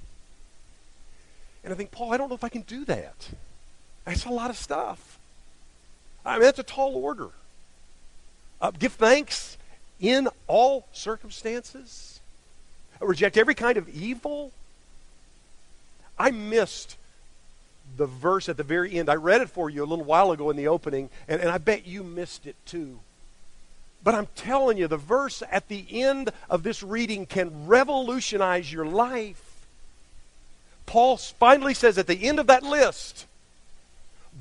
and 1.63 1.73
I 1.73 1.75
think, 1.75 1.91
Paul, 1.91 2.11
I 2.11 2.17
don't 2.17 2.29
know 2.29 2.35
if 2.35 2.43
I 2.43 2.49
can 2.49 2.61
do 2.61 2.85
that. 2.85 3.29
That's 4.05 4.25
a 4.25 4.29
lot 4.29 4.49
of 4.49 4.57
stuff. 4.57 5.19
I 6.25 6.33
mean, 6.33 6.43
that's 6.43 6.59
a 6.59 6.63
tall 6.63 6.95
order. 6.95 7.29
Uh, 8.61 8.71
give 8.71 8.93
thanks 8.93 9.57
in 9.99 10.27
all 10.47 10.87
circumstances. 10.91 12.19
Reject 12.99 13.37
every 13.37 13.55
kind 13.55 13.77
of 13.77 13.89
evil. 13.89 14.51
I 16.17 16.31
missed 16.31 16.97
the 17.97 18.05
verse 18.05 18.49
at 18.49 18.57
the 18.57 18.63
very 18.63 18.93
end. 18.93 19.09
I 19.09 19.15
read 19.15 19.41
it 19.41 19.49
for 19.49 19.69
you 19.69 19.83
a 19.83 19.85
little 19.85 20.05
while 20.05 20.31
ago 20.31 20.49
in 20.49 20.57
the 20.57 20.67
opening, 20.67 21.09
and, 21.27 21.41
and 21.41 21.49
I 21.49 21.57
bet 21.57 21.85
you 21.85 22.03
missed 22.03 22.45
it 22.45 22.55
too. 22.65 22.99
But 24.03 24.15
I'm 24.15 24.27
telling 24.35 24.77
you, 24.77 24.87
the 24.87 24.97
verse 24.97 25.43
at 25.49 25.69
the 25.69 25.85
end 25.89 26.31
of 26.49 26.63
this 26.63 26.83
reading 26.83 27.25
can 27.25 27.67
revolutionize 27.67 28.71
your 28.71 28.85
life. 28.85 29.52
Paul 30.85 31.17
finally 31.17 31.73
says 31.73 31.97
at 31.97 32.07
the 32.07 32.27
end 32.27 32.39
of 32.39 32.47
that 32.47 32.63
list, 32.63 33.25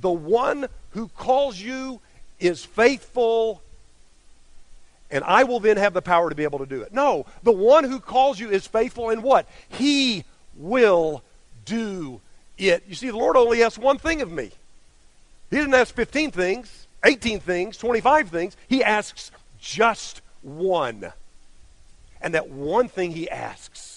the 0.01 0.11
one 0.11 0.69
who 0.91 1.09
calls 1.09 1.61
you 1.61 2.01
is 2.41 2.65
faithful, 2.65 3.63
and 5.11 5.23
I 5.25 5.45
will 5.45 5.61
then 5.61 5.77
have 5.77 5.95
the 5.95 6.03
power 6.03 6.29
to 6.29 6.35
be 6.35 6.45
able 6.45 6.59
to 6.59 6.67
do 6.67 6.83
it. 6.83 6.93
No, 6.93 7.27
the 7.43 7.53
one 7.53 7.85
who 7.85 8.01
calls 8.01 8.41
you 8.41 8.51
is 8.51 8.67
faithful, 8.67 9.11
and 9.11 9.23
what? 9.23 9.47
He 9.69 10.25
will 10.57 11.23
do 11.65 12.21
it. 12.59 12.85
You 12.89 12.95
see, 12.95 13.11
the 13.11 13.17
Lord 13.17 13.37
only 13.37 13.63
asks 13.63 13.79
one 13.79 13.99
thing 13.99 14.23
of 14.23 14.31
me. 14.31 14.51
He 15.51 15.57
didn't 15.57 15.75
ask 15.75 15.95
15 15.95 16.31
things, 16.31 16.87
18 17.05 17.41
things, 17.41 17.77
25 17.77 18.29
things. 18.29 18.57
He 18.69 18.83
asks 18.83 19.31
just 19.61 20.23
one. 20.41 21.13
And 22.21 22.35
that 22.35 22.49
one 22.49 22.89
thing 22.89 23.13
he 23.13 23.29
asks 23.29 23.92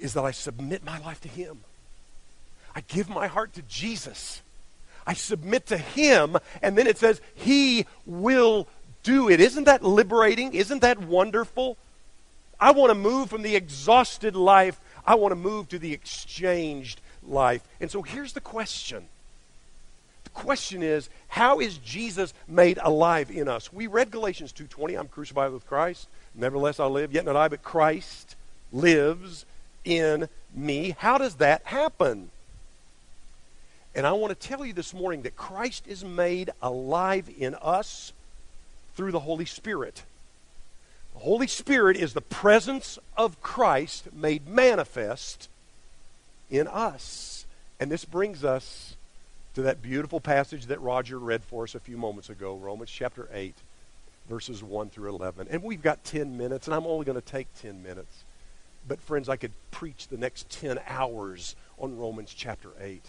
is 0.00 0.14
that 0.14 0.24
I 0.24 0.30
submit 0.30 0.84
my 0.84 0.98
life 1.00 1.20
to 1.22 1.28
Him. 1.28 1.60
I 2.74 2.82
give 2.82 3.08
my 3.08 3.26
heart 3.26 3.54
to 3.54 3.62
Jesus. 3.62 4.42
I 5.06 5.14
submit 5.14 5.66
to 5.66 5.78
Him, 5.78 6.36
and 6.62 6.76
then 6.76 6.86
it 6.86 6.98
says, 6.98 7.20
He 7.34 7.86
will 8.06 8.66
do 9.02 9.28
it. 9.28 9.40
Isn't 9.40 9.64
that 9.64 9.82
liberating? 9.82 10.54
Isn't 10.54 10.82
that 10.82 10.98
wonderful? 11.00 11.76
I 12.60 12.72
want 12.72 12.90
to 12.90 12.94
move 12.94 13.30
from 13.30 13.42
the 13.42 13.56
exhausted 13.56 14.36
life, 14.36 14.78
I 15.06 15.14
want 15.14 15.32
to 15.32 15.36
move 15.36 15.68
to 15.70 15.78
the 15.78 15.92
exchanged 15.92 17.00
life. 17.26 17.66
And 17.80 17.90
so 17.90 18.02
here's 18.02 18.34
the 18.34 18.40
question. 18.40 19.06
The 20.24 20.30
question 20.30 20.82
is, 20.82 21.08
how 21.28 21.60
is 21.60 21.78
Jesus 21.78 22.34
made 22.46 22.78
alive 22.82 23.30
in 23.30 23.48
us? 23.48 23.72
We 23.72 23.86
read 23.86 24.10
Galatians 24.10 24.52
2:20, 24.52 24.98
I'm 24.98 25.08
crucified 25.08 25.52
with 25.52 25.66
Christ, 25.66 26.06
nevertheless 26.34 26.78
I 26.78 26.84
live, 26.86 27.12
yet 27.12 27.24
not 27.24 27.36
I, 27.36 27.48
but 27.48 27.62
Christ 27.62 28.36
lives 28.72 29.46
in 29.84 30.28
me. 30.54 30.94
How 30.98 31.18
does 31.18 31.36
that 31.36 31.64
happen? 31.64 32.30
And 33.94 34.06
I 34.06 34.12
want 34.12 34.38
to 34.38 34.48
tell 34.48 34.64
you 34.64 34.72
this 34.72 34.94
morning 34.94 35.22
that 35.22 35.36
Christ 35.36 35.84
is 35.88 36.04
made 36.04 36.50
alive 36.62 37.28
in 37.38 37.54
us 37.56 38.12
through 38.94 39.12
the 39.12 39.20
Holy 39.20 39.46
Spirit. 39.46 40.04
The 41.14 41.20
Holy 41.20 41.48
Spirit 41.48 41.96
is 41.96 42.12
the 42.12 42.20
presence 42.20 42.98
of 43.16 43.42
Christ 43.42 44.12
made 44.12 44.46
manifest 44.46 45.48
in 46.50 46.68
us. 46.68 47.46
And 47.80 47.90
this 47.90 48.04
brings 48.04 48.44
us 48.44 48.96
to 49.54 49.62
that 49.62 49.82
beautiful 49.82 50.20
passage 50.20 50.66
that 50.66 50.80
Roger 50.80 51.18
read 51.18 51.42
for 51.42 51.64
us 51.64 51.74
a 51.74 51.80
few 51.80 51.96
moments 51.96 52.30
ago, 52.30 52.54
Romans 52.54 52.90
chapter 52.90 53.28
8, 53.32 53.54
verses 54.28 54.62
1 54.62 54.90
through 54.90 55.10
11. 55.10 55.48
And 55.50 55.62
we've 55.62 55.82
got 55.82 56.04
10 56.04 56.36
minutes, 56.36 56.68
and 56.68 56.74
I'm 56.74 56.86
only 56.86 57.04
going 57.04 57.20
to 57.20 57.26
take 57.26 57.48
10 57.60 57.82
minutes. 57.82 58.24
But, 58.86 59.00
friends, 59.00 59.28
I 59.28 59.36
could 59.36 59.52
preach 59.70 60.08
the 60.08 60.16
next 60.16 60.50
10 60.50 60.80
hours 60.86 61.54
on 61.78 61.98
Romans 61.98 62.34
chapter 62.36 62.70
8, 62.80 63.02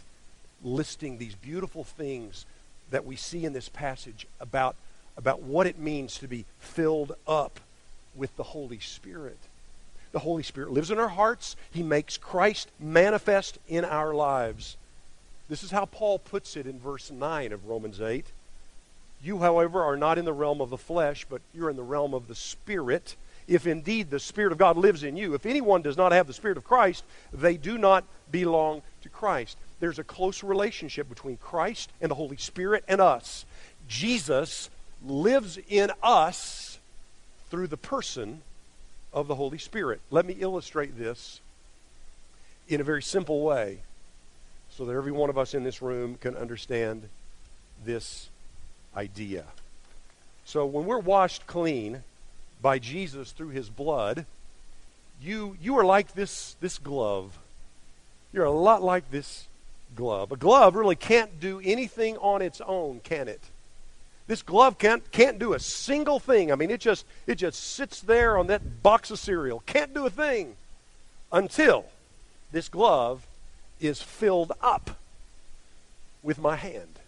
listing 0.64 1.18
these 1.18 1.36
beautiful 1.36 1.84
things 1.84 2.46
that 2.92 3.06
we 3.06 3.16
see 3.16 3.46
in 3.46 3.54
this 3.54 3.70
passage 3.70 4.28
about, 4.40 4.76
about 5.18 5.42
what 5.42 5.68
it 5.68 5.80
means 5.80 6.18
to 6.20 6.28
be 6.28 6.46
filled 6.60 7.14
up 7.28 7.60
with 8.16 8.36
the 8.36 8.44
Holy 8.44 8.80
Spirit. 8.80 9.38
The 10.12 10.20
Holy 10.20 10.44
Spirit 10.44 10.72
lives 10.72 10.92
in 10.92 11.00
our 11.00 11.10
hearts, 11.10 11.56
He 11.72 11.84
makes 11.84 12.18
Christ 12.18 12.70
manifest 12.80 13.58
in 13.68 13.86
our 13.86 14.14
lives. 14.14 14.76
This 15.50 15.64
is 15.64 15.72
how 15.72 15.86
Paul 15.86 16.20
puts 16.20 16.56
it 16.56 16.66
in 16.66 16.80
verse 16.80 17.12
9 17.12 17.52
of 17.52 17.68
Romans 17.68 18.00
8. 18.00 18.26
You, 19.24 19.40
however, 19.40 19.84
are 19.84 19.98
not 19.98 20.18
in 20.18 20.26
the 20.26 20.34
realm 20.34 20.62
of 20.62 20.70
the 20.70 20.78
flesh, 20.78 21.26
but 21.30 21.42
you're 21.54 21.70
in 21.70 21.76
the 21.76 21.84
realm 21.84 22.14
of 22.14 22.28
the 22.28 22.36
Spirit 22.36 23.16
if 23.52 23.68
indeed 23.68 24.10
the 24.10 24.20
Spirit 24.20 24.54
of 24.54 24.58
God 24.58 24.78
lives 24.78 25.04
in 25.04 25.18
you. 25.18 25.34
If 25.34 25.46
anyone 25.46 25.82
does 25.82 25.98
not 25.98 26.14
have 26.14 26.26
the 26.26 26.34
Spirit 26.34 26.56
of 26.56 26.64
Christ, 26.64 27.04
they 27.34 27.58
do 27.58 27.78
not 27.78 28.06
belong 28.32 28.82
to 29.02 29.10
Christ. 29.10 29.58
There's 29.82 30.00
a 30.00 30.06
close 30.06 30.42
relationship 30.42 31.10
between 31.10 31.36
Christ 31.36 31.92
and 32.00 32.10
the 32.10 32.16
Holy 32.16 32.38
Spirit 32.38 32.86
and 32.88 33.02
us. 33.02 33.46
Jesus 33.90 34.70
lives 35.06 35.60
in 35.68 35.92
us 36.02 36.80
through 37.50 37.68
the 37.68 37.78
person 37.78 38.42
of 39.12 39.28
the 39.28 39.36
Holy 39.36 39.58
Spirit. 39.58 40.00
Let 40.12 40.26
me 40.26 40.38
illustrate 40.40 40.98
this 40.98 41.42
in 42.70 42.80
a 42.80 42.86
very 42.86 43.04
simple 43.04 43.42
way 43.42 43.80
so 44.70 44.86
that 44.86 44.94
every 44.94 45.12
one 45.12 45.30
of 45.30 45.38
us 45.38 45.54
in 45.54 45.66
this 45.66 45.82
room 45.82 46.16
can 46.16 46.38
understand 46.38 47.10
this 47.84 48.30
idea. 48.96 49.44
So 50.46 50.66
when 50.66 50.86
we're 50.86 51.00
washed 51.00 51.48
clean, 51.48 52.04
by 52.62 52.80
Jesus 52.80 53.32
through 53.32 53.50
his 53.50 53.70
blood, 53.70 54.26
you, 55.22 55.58
you 55.62 55.78
are 55.78 55.86
like 55.86 56.14
this, 56.14 56.56
this 56.62 56.78
glove. 56.78 57.38
You're 58.34 58.46
a 58.46 58.52
lot 58.52 58.82
like 58.82 59.12
this 59.12 59.48
glove. 59.96 60.32
A 60.32 60.38
glove 60.38 60.76
really 60.76 60.96
can't 60.96 61.40
do 61.40 61.62
anything 61.64 62.18
on 62.18 62.42
its 62.42 62.62
own, 62.62 63.02
can 63.04 63.28
it? 63.28 63.42
This 64.28 64.42
glove 64.42 64.78
can't, 64.78 65.12
can't 65.12 65.40
do 65.40 65.54
a 65.54 65.60
single 65.60 66.20
thing. 66.20 66.52
I 66.52 66.56
mean, 66.56 66.72
it 66.72 66.80
just, 66.80 67.06
it 67.28 67.36
just 67.36 67.62
sits 67.62 68.00
there 68.00 68.38
on 68.38 68.48
that 68.48 68.82
box 68.82 69.12
of 69.12 69.20
cereal. 69.20 69.62
Can't 69.66 69.94
do 69.94 70.06
a 70.06 70.10
thing 70.10 70.56
until 71.32 71.86
this 72.52 72.70
glove 72.70 73.26
is 73.80 74.02
filled 74.02 74.54
up 74.62 74.92
with 76.24 76.40
my 76.40 76.56
hand. 76.56 77.00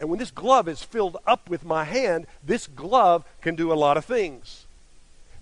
And 0.00 0.10
when 0.10 0.18
this 0.18 0.30
glove 0.30 0.68
is 0.68 0.82
filled 0.82 1.16
up 1.26 1.48
with 1.48 1.64
my 1.64 1.84
hand, 1.84 2.26
this 2.44 2.66
glove 2.66 3.24
can 3.40 3.54
do 3.54 3.72
a 3.72 3.74
lot 3.74 3.96
of 3.96 4.04
things. 4.04 4.63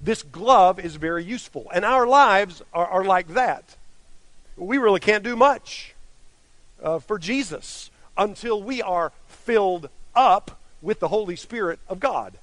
This 0.03 0.25
glove 0.25 0.81
is 0.81 0.97
very 0.97 1.25
useful. 1.25 1.71
And 1.73 1.85
our 1.85 2.07
lives 2.07 2.63
are, 2.75 2.87
are 2.87 3.05
like 3.05 3.29
that. 3.29 3.77
We 4.57 4.79
really 4.79 5.01
can't 5.01 5.23
do 5.23 5.37
much 5.37 5.95
uh, 6.83 6.99
for 6.99 7.19
Jesus 7.19 7.91
until 8.19 8.63
we 8.63 8.83
are 8.83 9.13
filled 9.29 9.89
up 10.15 10.61
with 10.83 10.99
the 10.99 11.09
Holy 11.09 11.37
Spirit 11.37 11.79
of 11.89 12.01
God. 12.01 12.37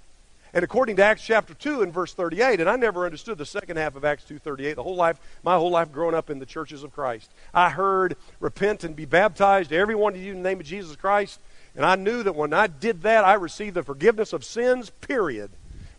And 0.53 0.63
according 0.63 0.95
to 0.95 1.03
Acts 1.03 1.21
chapter 1.23 1.53
2 1.53 1.83
and 1.83 1.93
verse 1.93 2.13
38, 2.13 2.59
and 2.59 2.69
I 2.69 2.75
never 2.75 3.05
understood 3.05 3.37
the 3.37 3.45
second 3.45 3.77
half 3.77 3.95
of 3.95 4.03
Acts 4.03 4.23
2:38 4.23 4.75
the 4.75 4.83
whole 4.83 4.95
life 4.95 5.19
my 5.43 5.55
whole 5.55 5.69
life 5.69 5.91
growing 5.91 6.15
up 6.15 6.31
in 6.31 6.39
the 6.39 6.45
churches 6.45 6.83
of 6.83 6.91
Christ. 6.91 7.29
I 7.53 7.69
heard 7.69 8.15
repent 8.39 8.83
and 8.83 8.95
be 8.95 9.05
baptized 9.05 9.71
every 9.71 9.93
one 9.93 10.15
of 10.15 10.21
you 10.21 10.31
in 10.31 10.41
the 10.41 10.49
name 10.49 10.59
of 10.59 10.65
Jesus 10.65 10.95
Christ, 10.95 11.39
and 11.75 11.85
I 11.85 11.95
knew 11.95 12.23
that 12.23 12.35
when 12.35 12.51
I 12.51 12.65
did 12.65 13.03
that 13.03 13.25
I 13.25 13.33
received 13.33 13.75
the 13.75 13.83
forgiveness 13.83 14.33
of 14.33 14.43
sins, 14.43 14.89
period. 14.89 15.51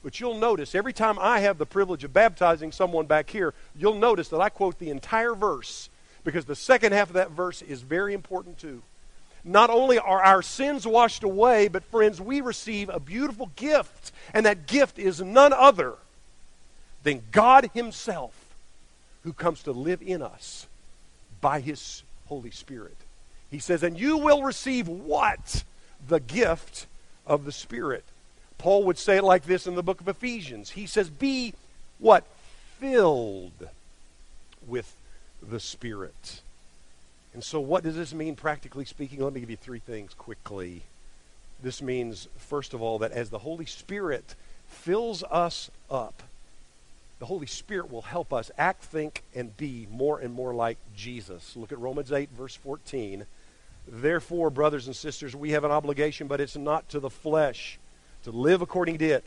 But 0.02 0.18
you'll 0.18 0.38
notice 0.38 0.74
every 0.74 0.92
time 0.92 1.18
I 1.18 1.40
have 1.40 1.58
the 1.58 1.66
privilege 1.66 2.04
of 2.04 2.12
baptizing 2.12 2.72
someone 2.72 3.06
back 3.06 3.30
here, 3.30 3.52
you'll 3.76 3.94
notice 3.94 4.28
that 4.28 4.40
I 4.40 4.48
quote 4.48 4.78
the 4.78 4.90
entire 4.90 5.34
verse 5.34 5.90
because 6.24 6.46
the 6.46 6.56
second 6.56 6.92
half 6.92 7.08
of 7.08 7.14
that 7.14 7.30
verse 7.30 7.62
is 7.62 7.82
very 7.82 8.14
important 8.14 8.58
too 8.58 8.82
not 9.44 9.70
only 9.70 9.98
are 9.98 10.22
our 10.22 10.42
sins 10.42 10.86
washed 10.86 11.22
away, 11.22 11.68
but 11.68 11.84
friends, 11.84 12.20
we 12.20 12.40
receive 12.40 12.88
a 12.88 13.00
beautiful 13.00 13.50
gift. 13.56 14.12
And 14.34 14.46
that 14.46 14.66
gift 14.66 14.98
is 14.98 15.20
none 15.20 15.52
other 15.52 15.94
than 17.02 17.22
God 17.32 17.70
Himself 17.74 18.34
who 19.22 19.32
comes 19.32 19.62
to 19.64 19.72
live 19.72 20.02
in 20.02 20.22
us 20.22 20.66
by 21.40 21.60
His 21.60 22.02
Holy 22.26 22.50
Spirit. 22.50 22.96
He 23.50 23.58
says, 23.58 23.82
And 23.82 23.98
you 23.98 24.18
will 24.18 24.42
receive 24.42 24.88
what? 24.88 25.64
The 26.06 26.20
gift 26.20 26.86
of 27.26 27.44
the 27.44 27.52
Spirit. 27.52 28.04
Paul 28.60 28.84
would 28.84 28.98
say 28.98 29.16
it 29.16 29.24
like 29.24 29.44
this 29.44 29.66
in 29.66 29.74
the 29.74 29.82
book 29.82 30.02
of 30.02 30.08
Ephesians. 30.08 30.68
He 30.68 30.84
says, 30.84 31.08
Be 31.08 31.54
what? 31.98 32.24
Filled 32.78 33.68
with 34.66 34.94
the 35.42 35.58
Spirit. 35.58 36.42
And 37.32 37.42
so, 37.42 37.58
what 37.58 37.84
does 37.84 37.96
this 37.96 38.12
mean, 38.12 38.36
practically 38.36 38.84
speaking? 38.84 39.24
Let 39.24 39.32
me 39.32 39.40
give 39.40 39.48
you 39.48 39.56
three 39.56 39.78
things 39.78 40.12
quickly. 40.12 40.82
This 41.62 41.80
means, 41.80 42.28
first 42.36 42.74
of 42.74 42.82
all, 42.82 42.98
that 42.98 43.12
as 43.12 43.30
the 43.30 43.38
Holy 43.38 43.64
Spirit 43.64 44.34
fills 44.68 45.22
us 45.24 45.70
up, 45.90 46.22
the 47.18 47.26
Holy 47.26 47.46
Spirit 47.46 47.90
will 47.90 48.02
help 48.02 48.30
us 48.30 48.50
act, 48.58 48.84
think, 48.84 49.22
and 49.34 49.56
be 49.56 49.86
more 49.90 50.18
and 50.18 50.34
more 50.34 50.52
like 50.52 50.76
Jesus. 50.94 51.56
Look 51.56 51.72
at 51.72 51.78
Romans 51.78 52.12
8, 52.12 52.28
verse 52.36 52.56
14. 52.56 53.24
Therefore, 53.88 54.50
brothers 54.50 54.86
and 54.86 54.94
sisters, 54.94 55.34
we 55.34 55.52
have 55.52 55.64
an 55.64 55.70
obligation, 55.70 56.26
but 56.26 56.42
it's 56.42 56.58
not 56.58 56.90
to 56.90 57.00
the 57.00 57.08
flesh 57.08 57.78
to 58.24 58.30
live 58.30 58.62
according 58.62 58.98
to 58.98 59.06
it. 59.06 59.24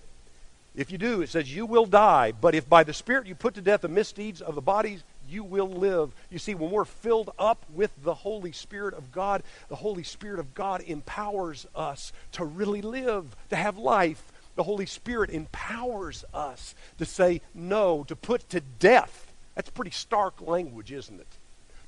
If 0.76 0.92
you 0.92 0.98
do, 0.98 1.22
it 1.22 1.30
says 1.30 1.54
you 1.54 1.66
will 1.66 1.86
die. 1.86 2.32
But 2.32 2.56
if 2.56 2.68
by 2.68 2.84
the 2.84 2.94
Spirit 2.94 3.28
you 3.28 3.36
put 3.36 3.54
to 3.56 3.62
death 3.62 3.82
the 3.82 3.88
misdeeds 3.88 4.42
of 4.42 4.56
the 4.56 4.62
bodies, 4.62 5.04
you 5.30 5.44
will 5.44 5.70
live. 5.70 6.14
You 6.30 6.40
see, 6.40 6.56
when 6.56 6.72
we're 6.72 6.86
filled 6.86 7.32
up 7.38 7.64
with 7.74 7.92
the 8.04 8.14
Holy 8.14 8.52
Spirit 8.52 8.94
of 8.94 9.12
God, 9.12 9.44
the 9.70 9.76
Holy 9.76 10.04
Spirit 10.04 10.40
of 10.40 10.54
God 10.54 10.82
empowers 10.82 11.68
us 11.76 12.12
to 12.34 12.44
really 12.44 12.82
live, 12.82 13.36
to 13.50 13.56
have 13.56 13.78
life. 13.78 14.32
The 14.56 14.64
Holy 14.64 14.86
Spirit 14.86 15.30
empowers 15.30 16.26
us 16.34 16.76
to 16.98 17.06
say 17.06 17.42
no, 17.54 18.04
to 18.06 18.16
put 18.16 18.50
to 18.50 18.60
death. 18.60 19.32
That's 19.56 19.70
pretty 19.70 19.92
stark 19.92 20.42
language, 20.42 20.92
isn't 20.92 21.20
it? 21.20 21.28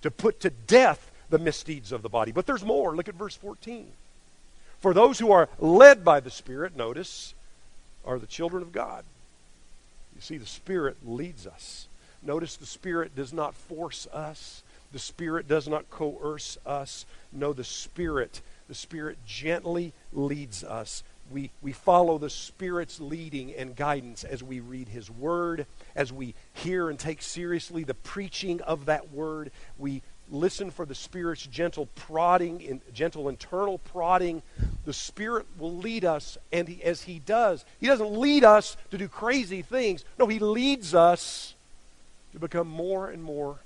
To 0.02 0.12
put 0.12 0.40
to 0.42 0.50
death 0.50 1.12
the 1.30 1.40
misdeeds 1.40 1.92
of 1.92 2.04
the 2.04 2.10
body. 2.10 2.32
But 2.32 2.46
there's 2.46 2.64
more. 2.64 2.96
Look 2.96 3.10
at 3.10 3.16
verse 3.16 3.36
14. 3.36 3.92
For 4.80 4.94
those 4.94 5.20
who 5.20 5.32
are 5.32 5.50
led 5.60 6.04
by 6.04 6.20
the 6.20 6.30
Spirit, 6.30 6.76
notice, 6.76 7.34
are 8.06 8.20
the 8.20 8.28
children 8.28 8.62
of 8.62 8.72
God. 8.72 9.04
You 10.16 10.22
see, 10.22 10.38
the 10.38 10.46
Spirit 10.46 10.98
leads 11.06 11.48
us. 11.48 11.88
Notice 12.22 12.56
the 12.56 12.66
Spirit 12.66 13.16
does 13.16 13.34
not 13.34 13.54
force 13.54 14.08
us. 14.14 14.64
The 14.92 15.00
Spirit 15.00 15.48
does 15.48 15.68
not 15.68 15.90
coerce 15.90 16.58
us. 16.66 17.06
No, 17.32 17.52
the 17.54 17.64
Spirit, 17.64 18.42
the 18.68 18.76
Spirit 18.76 19.18
gently 19.26 19.94
leads 20.14 20.64
us. 20.64 21.04
We, 21.32 21.50
we 21.62 21.74
follow 21.74 22.18
the 22.18 22.30
Spirit's 22.30 23.00
leading 23.00 23.54
and 23.54 23.76
guidance 23.76 24.24
as 24.24 24.44
we 24.44 24.60
read 24.60 24.90
His 24.90 25.10
Word, 25.10 25.66
as 25.96 26.14
we 26.14 26.36
hear 26.54 26.90
and 26.90 27.00
take 27.00 27.22
seriously 27.22 27.84
the 27.84 27.96
preaching 27.96 28.62
of 28.62 28.86
that 28.86 29.12
Word. 29.12 29.52
We 29.78 30.04
listen 30.32 30.72
for 30.72 30.86
the 30.86 30.96
Spirit's 30.96 31.46
gentle 31.46 31.88
prodding, 31.96 32.62
in, 32.62 32.82
gentle 32.94 33.30
internal 33.30 33.78
prodding. 33.78 34.42
The 34.86 34.94
Spirit 34.94 35.46
will 35.58 35.76
lead 35.76 36.06
us, 36.06 36.38
and 36.52 36.68
he, 36.68 36.84
as 36.84 37.04
He 37.04 37.20
does, 37.20 37.66
He 37.80 37.88
doesn't 37.88 38.12
lead 38.12 38.44
us 38.44 38.78
to 38.92 38.98
do 38.98 39.08
crazy 39.08 39.62
things. 39.62 40.04
No, 40.18 40.28
He 40.28 40.40
leads 40.40 40.94
us 40.94 41.54
to 42.34 42.40
become 42.40 42.68
more 42.68 43.10
and 43.10 43.24
more 43.24 43.58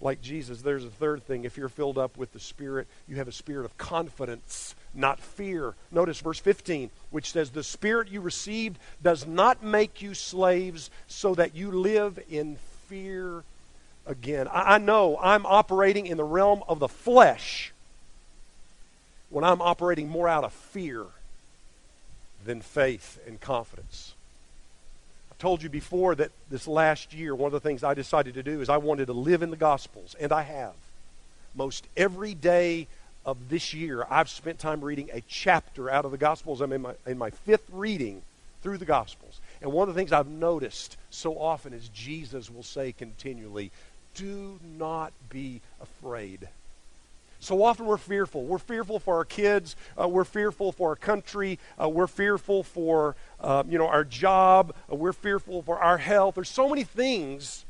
like 0.00 0.20
Jesus. 0.20 0.62
There's 0.62 0.84
a 0.84 0.90
third 0.90 1.24
thing. 1.24 1.44
If 1.44 1.56
you're 1.56 1.68
filled 1.68 1.98
up 1.98 2.16
with 2.16 2.32
the 2.32 2.40
Spirit, 2.40 2.86
you 3.08 3.16
have 3.16 3.28
a 3.28 3.32
spirit 3.32 3.64
of 3.64 3.76
confidence, 3.78 4.74
not 4.94 5.18
fear. 5.18 5.74
Notice 5.90 6.20
verse 6.20 6.38
15, 6.38 6.90
which 7.10 7.32
says, 7.32 7.50
The 7.50 7.62
Spirit 7.62 8.08
you 8.08 8.20
received 8.20 8.78
does 9.02 9.26
not 9.26 9.62
make 9.62 10.02
you 10.02 10.14
slaves 10.14 10.90
so 11.08 11.34
that 11.34 11.54
you 11.56 11.70
live 11.70 12.18
in 12.28 12.56
fear 12.88 13.44
again. 14.06 14.48
I, 14.48 14.74
I 14.74 14.78
know 14.78 15.18
I'm 15.20 15.46
operating 15.46 16.06
in 16.06 16.16
the 16.16 16.24
realm 16.24 16.62
of 16.68 16.78
the 16.78 16.88
flesh 16.88 17.72
when 19.30 19.44
I'm 19.44 19.60
operating 19.60 20.08
more 20.08 20.28
out 20.28 20.44
of 20.44 20.52
fear 20.52 21.04
than 22.44 22.60
faith 22.60 23.18
and 23.26 23.40
confidence 23.40 24.14
I 25.34 25.42
told 25.42 25.62
you 25.62 25.68
before 25.68 26.14
that 26.14 26.30
this 26.48 26.68
last 26.68 27.12
year, 27.12 27.34
one 27.34 27.48
of 27.48 27.52
the 27.52 27.68
things 27.68 27.82
I 27.82 27.94
decided 27.94 28.34
to 28.34 28.42
do 28.42 28.60
is 28.60 28.68
I 28.68 28.76
wanted 28.76 29.06
to 29.06 29.12
live 29.12 29.42
in 29.42 29.50
the 29.50 29.56
Gospels, 29.56 30.14
and 30.20 30.32
I 30.32 30.42
have. 30.42 30.74
Most 31.56 31.86
every 31.96 32.34
day 32.34 32.86
of 33.26 33.48
this 33.48 33.74
year, 33.74 34.06
I've 34.08 34.28
spent 34.28 34.58
time 34.58 34.80
reading 34.80 35.10
a 35.12 35.22
chapter 35.26 35.90
out 35.90 36.04
of 36.04 36.12
the 36.12 36.18
Gospels. 36.18 36.60
I'm 36.60 36.72
in 36.72 36.82
my, 36.82 36.94
in 37.06 37.18
my 37.18 37.30
fifth 37.30 37.68
reading 37.72 38.22
through 38.62 38.78
the 38.78 38.84
Gospels. 38.84 39.40
And 39.60 39.72
one 39.72 39.88
of 39.88 39.94
the 39.94 39.98
things 39.98 40.12
I've 40.12 40.28
noticed 40.28 40.96
so 41.10 41.36
often 41.36 41.72
is 41.72 41.88
Jesus 41.88 42.48
will 42.48 42.62
say 42.62 42.92
continually, 42.92 43.72
Do 44.14 44.58
not 44.78 45.12
be 45.28 45.60
afraid. 45.80 46.48
So 47.40 47.62
often 47.62 47.84
we're 47.84 47.98
fearful. 47.98 48.44
We're 48.44 48.58
fearful 48.58 48.98
for 48.98 49.16
our 49.16 49.24
kids. 49.24 49.76
Uh, 50.00 50.08
we're 50.08 50.24
fearful 50.24 50.72
for 50.72 50.90
our 50.90 50.96
country. 50.96 51.58
Uh, 51.80 51.90
we're 51.90 52.06
fearful 52.06 52.62
for 52.62 53.16
uh, 53.38 53.64
you 53.68 53.76
know 53.76 53.86
our 53.86 54.04
job. 54.04 54.74
Uh, 54.90 54.96
we're 54.96 55.12
fearful 55.12 55.60
for 55.60 55.78
our 55.78 55.98
health. 55.98 56.36
There's 56.36 56.48
so 56.48 56.70
many 56.70 56.84
things 56.84 57.66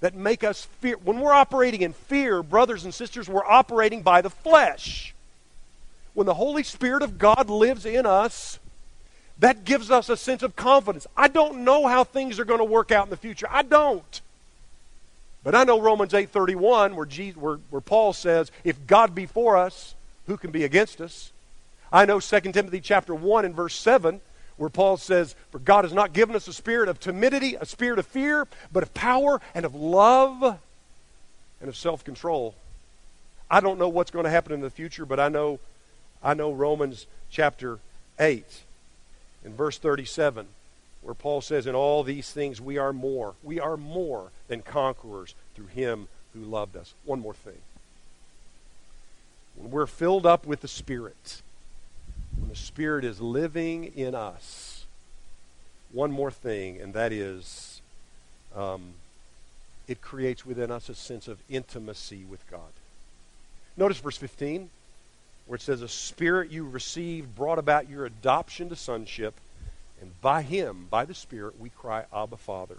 that 0.00 0.16
make 0.16 0.42
us 0.42 0.64
fear. 0.80 0.96
When 0.96 1.20
we're 1.20 1.32
operating 1.32 1.82
in 1.82 1.92
fear, 1.92 2.42
brothers 2.42 2.84
and 2.84 2.92
sisters, 2.92 3.28
we're 3.28 3.44
operating 3.44 4.02
by 4.02 4.22
the 4.22 4.30
flesh. 4.30 5.14
When 6.12 6.26
the 6.26 6.34
Holy 6.34 6.64
Spirit 6.64 7.04
of 7.04 7.16
God 7.16 7.48
lives 7.48 7.86
in 7.86 8.06
us, 8.06 8.58
that 9.38 9.64
gives 9.64 9.90
us 9.90 10.08
a 10.08 10.16
sense 10.16 10.42
of 10.42 10.56
confidence. 10.56 11.06
I 11.16 11.28
don't 11.28 11.64
know 11.64 11.86
how 11.86 12.02
things 12.02 12.40
are 12.40 12.44
going 12.44 12.58
to 12.58 12.64
work 12.64 12.90
out 12.90 13.06
in 13.06 13.10
the 13.10 13.16
future. 13.16 13.46
I 13.48 13.62
don't. 13.62 14.20
But 15.42 15.54
I 15.54 15.64
know 15.64 15.80
Romans 15.80 16.12
8.31 16.12 16.94
where, 16.94 17.06
Jesus, 17.06 17.40
where, 17.40 17.56
where 17.70 17.80
Paul 17.80 18.12
says, 18.12 18.50
if 18.62 18.86
God 18.86 19.14
be 19.14 19.26
for 19.26 19.56
us, 19.56 19.94
who 20.26 20.36
can 20.36 20.50
be 20.50 20.64
against 20.64 21.00
us? 21.00 21.32
I 21.92 22.04
know 22.04 22.20
2 22.20 22.40
Timothy 22.52 22.80
chapter 22.80 23.14
1 23.14 23.44
and 23.44 23.54
verse 23.54 23.74
7 23.74 24.20
where 24.56 24.70
Paul 24.70 24.98
says, 24.98 25.34
For 25.50 25.58
God 25.58 25.84
has 25.84 25.92
not 25.94 26.12
given 26.12 26.36
us 26.36 26.46
a 26.46 26.52
spirit 26.52 26.90
of 26.90 27.00
timidity, 27.00 27.54
a 27.54 27.64
spirit 27.64 27.98
of 27.98 28.06
fear, 28.06 28.46
but 28.70 28.82
of 28.82 28.92
power 28.92 29.40
and 29.54 29.64
of 29.64 29.74
love 29.74 30.42
and 31.60 31.68
of 31.68 31.76
self-control. 31.76 32.54
I 33.50 33.60
don't 33.60 33.78
know 33.78 33.88
what's 33.88 34.10
going 34.10 34.26
to 34.26 34.30
happen 34.30 34.52
in 34.52 34.60
the 34.60 34.70
future, 34.70 35.06
but 35.06 35.18
I 35.18 35.28
know 35.28 35.58
I 36.22 36.34
know 36.34 36.52
Romans 36.52 37.06
chapter 37.30 37.78
8 38.18 38.44
in 39.44 39.54
verse 39.54 39.78
37 39.78 40.46
where 41.02 41.14
Paul 41.14 41.40
says, 41.40 41.66
In 41.66 41.74
all 41.74 42.02
these 42.02 42.30
things 42.30 42.60
we 42.60 42.78
are 42.78 42.92
more. 42.92 43.34
We 43.42 43.60
are 43.60 43.76
more 43.76 44.30
than 44.48 44.62
conquerors 44.62 45.34
through 45.54 45.66
him 45.66 46.08
who 46.34 46.40
loved 46.40 46.76
us. 46.76 46.94
One 47.04 47.20
more 47.20 47.34
thing. 47.34 47.58
When 49.56 49.70
we're 49.70 49.86
filled 49.86 50.26
up 50.26 50.46
with 50.46 50.60
the 50.60 50.68
Spirit, 50.68 51.42
when 52.38 52.48
the 52.48 52.56
Spirit 52.56 53.04
is 53.04 53.20
living 53.20 53.84
in 53.84 54.14
us, 54.14 54.84
one 55.92 56.12
more 56.12 56.30
thing, 56.30 56.80
and 56.80 56.94
that 56.94 57.12
is 57.12 57.80
um, 58.54 58.94
it 59.88 60.00
creates 60.00 60.46
within 60.46 60.70
us 60.70 60.88
a 60.88 60.94
sense 60.94 61.26
of 61.26 61.38
intimacy 61.48 62.24
with 62.28 62.48
God. 62.50 62.60
Notice 63.76 63.98
verse 63.98 64.16
15. 64.16 64.70
where 65.46 65.56
it 65.56 65.62
says, 65.62 65.82
A 65.82 65.88
spirit 65.88 66.50
you 66.50 66.64
received 66.64 67.34
brought 67.34 67.58
about 67.58 67.90
your 67.90 68.06
adoption 68.06 68.68
to 68.68 68.76
sonship, 68.76 69.34
and 70.00 70.20
by 70.20 70.42
him, 70.42 70.86
by 70.90 71.04
the 71.04 71.14
Spirit, 71.14 71.60
we 71.60 71.70
cry, 71.70 72.04
Abba, 72.14 72.36
Father. 72.36 72.78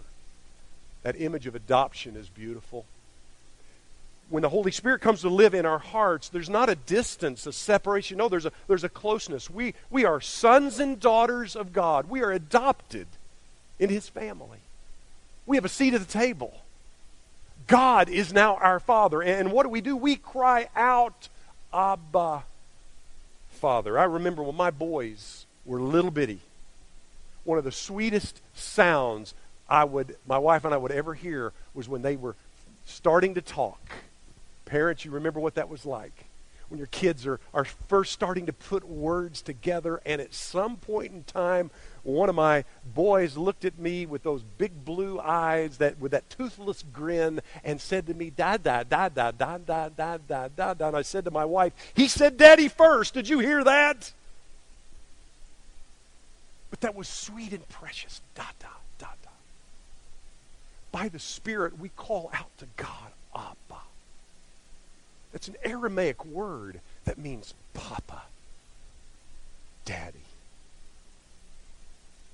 That 1.02 1.20
image 1.20 1.46
of 1.46 1.54
adoption 1.54 2.16
is 2.16 2.28
beautiful. 2.28 2.84
When 4.28 4.42
the 4.42 4.48
Holy 4.48 4.72
Spirit 4.72 5.00
comes 5.00 5.20
to 5.22 5.28
live 5.28 5.54
in 5.54 5.66
our 5.66 5.78
hearts, 5.78 6.28
there's 6.28 6.48
not 6.48 6.68
a 6.68 6.74
distance, 6.74 7.46
a 7.46 7.52
separation. 7.52 8.18
No, 8.18 8.28
there's 8.28 8.46
a, 8.46 8.52
there's 8.66 8.84
a 8.84 8.88
closeness. 8.88 9.50
We, 9.50 9.74
we 9.90 10.04
are 10.04 10.20
sons 10.20 10.80
and 10.80 10.98
daughters 10.98 11.54
of 11.54 11.72
God. 11.72 12.08
We 12.08 12.22
are 12.22 12.32
adopted 12.32 13.06
in 13.78 13.90
His 13.90 14.08
family. 14.08 14.58
We 15.44 15.56
have 15.56 15.64
a 15.64 15.68
seat 15.68 15.94
at 15.94 16.00
the 16.00 16.06
table. 16.06 16.54
God 17.66 18.08
is 18.08 18.32
now 18.32 18.56
our 18.56 18.80
Father. 18.80 19.22
And 19.22 19.52
what 19.52 19.64
do 19.64 19.68
we 19.68 19.80
do? 19.80 19.96
We 19.96 20.16
cry 20.16 20.68
out, 20.74 21.28
Abba, 21.72 22.44
Father. 23.50 23.98
I 23.98 24.04
remember 24.04 24.42
when 24.42 24.56
my 24.56 24.70
boys 24.70 25.46
were 25.64 25.80
little 25.80 26.10
bitty, 26.10 26.40
one 27.44 27.58
of 27.58 27.64
the 27.64 27.72
sweetest 27.72 28.40
sounds 28.54 29.34
I 29.68 29.84
would, 29.84 30.16
my 30.26 30.38
wife 30.38 30.64
and 30.64 30.74
I 30.74 30.76
would 30.76 30.92
ever 30.92 31.14
hear 31.14 31.52
was 31.74 31.88
when 31.88 32.02
they 32.02 32.16
were 32.16 32.36
starting 32.84 33.34
to 33.34 33.40
talk. 33.40 33.92
Parents, 34.64 35.04
you 35.04 35.10
remember 35.10 35.40
what 35.40 35.54
that 35.54 35.68
was 35.68 35.84
like 35.86 36.26
when 36.72 36.78
your 36.78 36.86
kids 36.86 37.26
are, 37.26 37.38
are 37.52 37.66
first 37.66 38.12
starting 38.12 38.46
to 38.46 38.52
put 38.52 38.88
words 38.88 39.42
together, 39.42 40.00
and 40.06 40.22
at 40.22 40.32
some 40.32 40.78
point 40.78 41.12
in 41.12 41.22
time, 41.22 41.70
one 42.02 42.30
of 42.30 42.34
my 42.34 42.64
boys 42.94 43.36
looked 43.36 43.66
at 43.66 43.78
me 43.78 44.06
with 44.06 44.22
those 44.22 44.42
big 44.56 44.82
blue 44.82 45.20
eyes, 45.20 45.76
that 45.76 45.98
with 45.98 46.12
that 46.12 46.30
toothless 46.30 46.82
grin, 46.90 47.42
and 47.62 47.78
said 47.78 48.06
to 48.06 48.14
me, 48.14 48.30
"Da 48.30 48.56
da 48.56 48.84
da 48.84 49.10
da 49.10 49.28
da 49.28 49.58
da 49.58 49.90
da 49.90 50.16
da 50.16 50.48
da 50.48 50.72
da." 50.72 50.88
And 50.88 50.96
I 50.96 51.02
said 51.02 51.26
to 51.26 51.30
my 51.30 51.44
wife, 51.44 51.74
"He 51.92 52.08
said, 52.08 52.38
Daddy 52.38 52.68
first. 52.68 53.12
Did 53.12 53.28
you 53.28 53.40
hear 53.40 53.62
that?" 53.62 54.14
But 56.72 56.80
that 56.80 56.94
was 56.94 57.06
sweet 57.06 57.52
and 57.52 57.68
precious. 57.68 58.22
Da 58.34 58.46
da 58.58 58.68
da 58.98 59.08
da. 59.22 59.30
By 60.90 61.08
the 61.08 61.18
Spirit, 61.18 61.78
we 61.78 61.90
call 61.90 62.30
out 62.32 62.48
to 62.58 62.66
God, 62.78 63.12
Abba. 63.36 63.82
It's 65.34 65.48
an 65.48 65.56
Aramaic 65.62 66.24
word 66.24 66.80
that 67.04 67.18
means 67.18 67.52
Papa, 67.74 68.22
Daddy. 69.84 70.18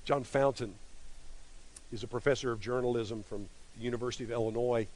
John 0.05 0.23
Fountain 0.23 0.75
is 1.91 2.03
a 2.03 2.07
professor 2.07 2.53
of 2.53 2.61
journalism 2.61 3.23
from 3.23 3.49
the 3.77 3.83
University 3.83 4.23
of 4.23 4.31
Illinois. 4.31 4.87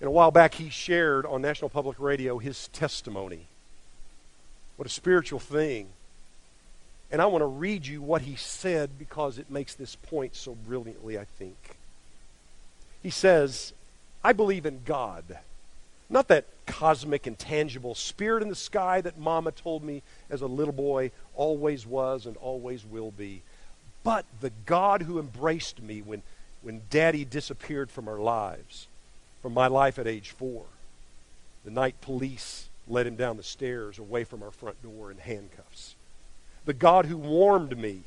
And 0.00 0.08
a 0.08 0.10
while 0.10 0.32
back, 0.32 0.54
he 0.54 0.70
shared 0.70 1.24
on 1.24 1.40
National 1.40 1.68
Public 1.68 2.00
Radio 2.00 2.38
his 2.38 2.66
testimony. 2.68 3.46
What 4.76 4.86
a 4.86 4.90
spiritual 4.90 5.38
thing. 5.38 5.86
And 7.14 7.22
I 7.22 7.26
want 7.26 7.42
to 7.42 7.46
read 7.46 7.86
you 7.86 8.02
what 8.02 8.22
he 8.22 8.34
said 8.34 8.98
because 8.98 9.38
it 9.38 9.48
makes 9.48 9.74
this 9.74 9.94
point 9.94 10.34
so 10.34 10.56
brilliantly, 10.66 11.16
I 11.16 11.24
think. 11.24 11.76
He 13.04 13.10
says, 13.10 13.72
I 14.24 14.32
believe 14.32 14.66
in 14.66 14.80
God. 14.84 15.38
Not 16.10 16.26
that 16.26 16.46
cosmic, 16.66 17.28
intangible 17.28 17.94
spirit 17.94 18.42
in 18.42 18.48
the 18.48 18.56
sky 18.56 19.00
that 19.00 19.16
Mama 19.16 19.52
told 19.52 19.84
me 19.84 20.02
as 20.28 20.42
a 20.42 20.48
little 20.48 20.72
boy 20.74 21.12
always 21.36 21.86
was 21.86 22.26
and 22.26 22.36
always 22.38 22.84
will 22.84 23.12
be 23.12 23.42
but 24.02 24.24
the 24.40 24.50
God 24.66 25.02
who 25.02 25.20
embraced 25.20 25.80
me 25.80 26.02
when, 26.02 26.22
when 26.62 26.82
daddy 26.90 27.24
disappeared 27.24 27.92
from 27.92 28.08
our 28.08 28.18
lives, 28.18 28.88
from 29.40 29.54
my 29.54 29.68
life 29.68 30.00
at 30.00 30.08
age 30.08 30.30
four. 30.30 30.64
The 31.64 31.70
night 31.70 32.00
police 32.00 32.68
led 32.88 33.06
him 33.06 33.14
down 33.14 33.36
the 33.36 33.44
stairs 33.44 34.00
away 34.00 34.24
from 34.24 34.42
our 34.42 34.50
front 34.50 34.82
door 34.82 35.12
in 35.12 35.18
handcuffs. 35.18 35.94
The 36.64 36.74
God 36.74 37.06
who 37.06 37.18
warmed 37.18 37.76
me 37.76 38.02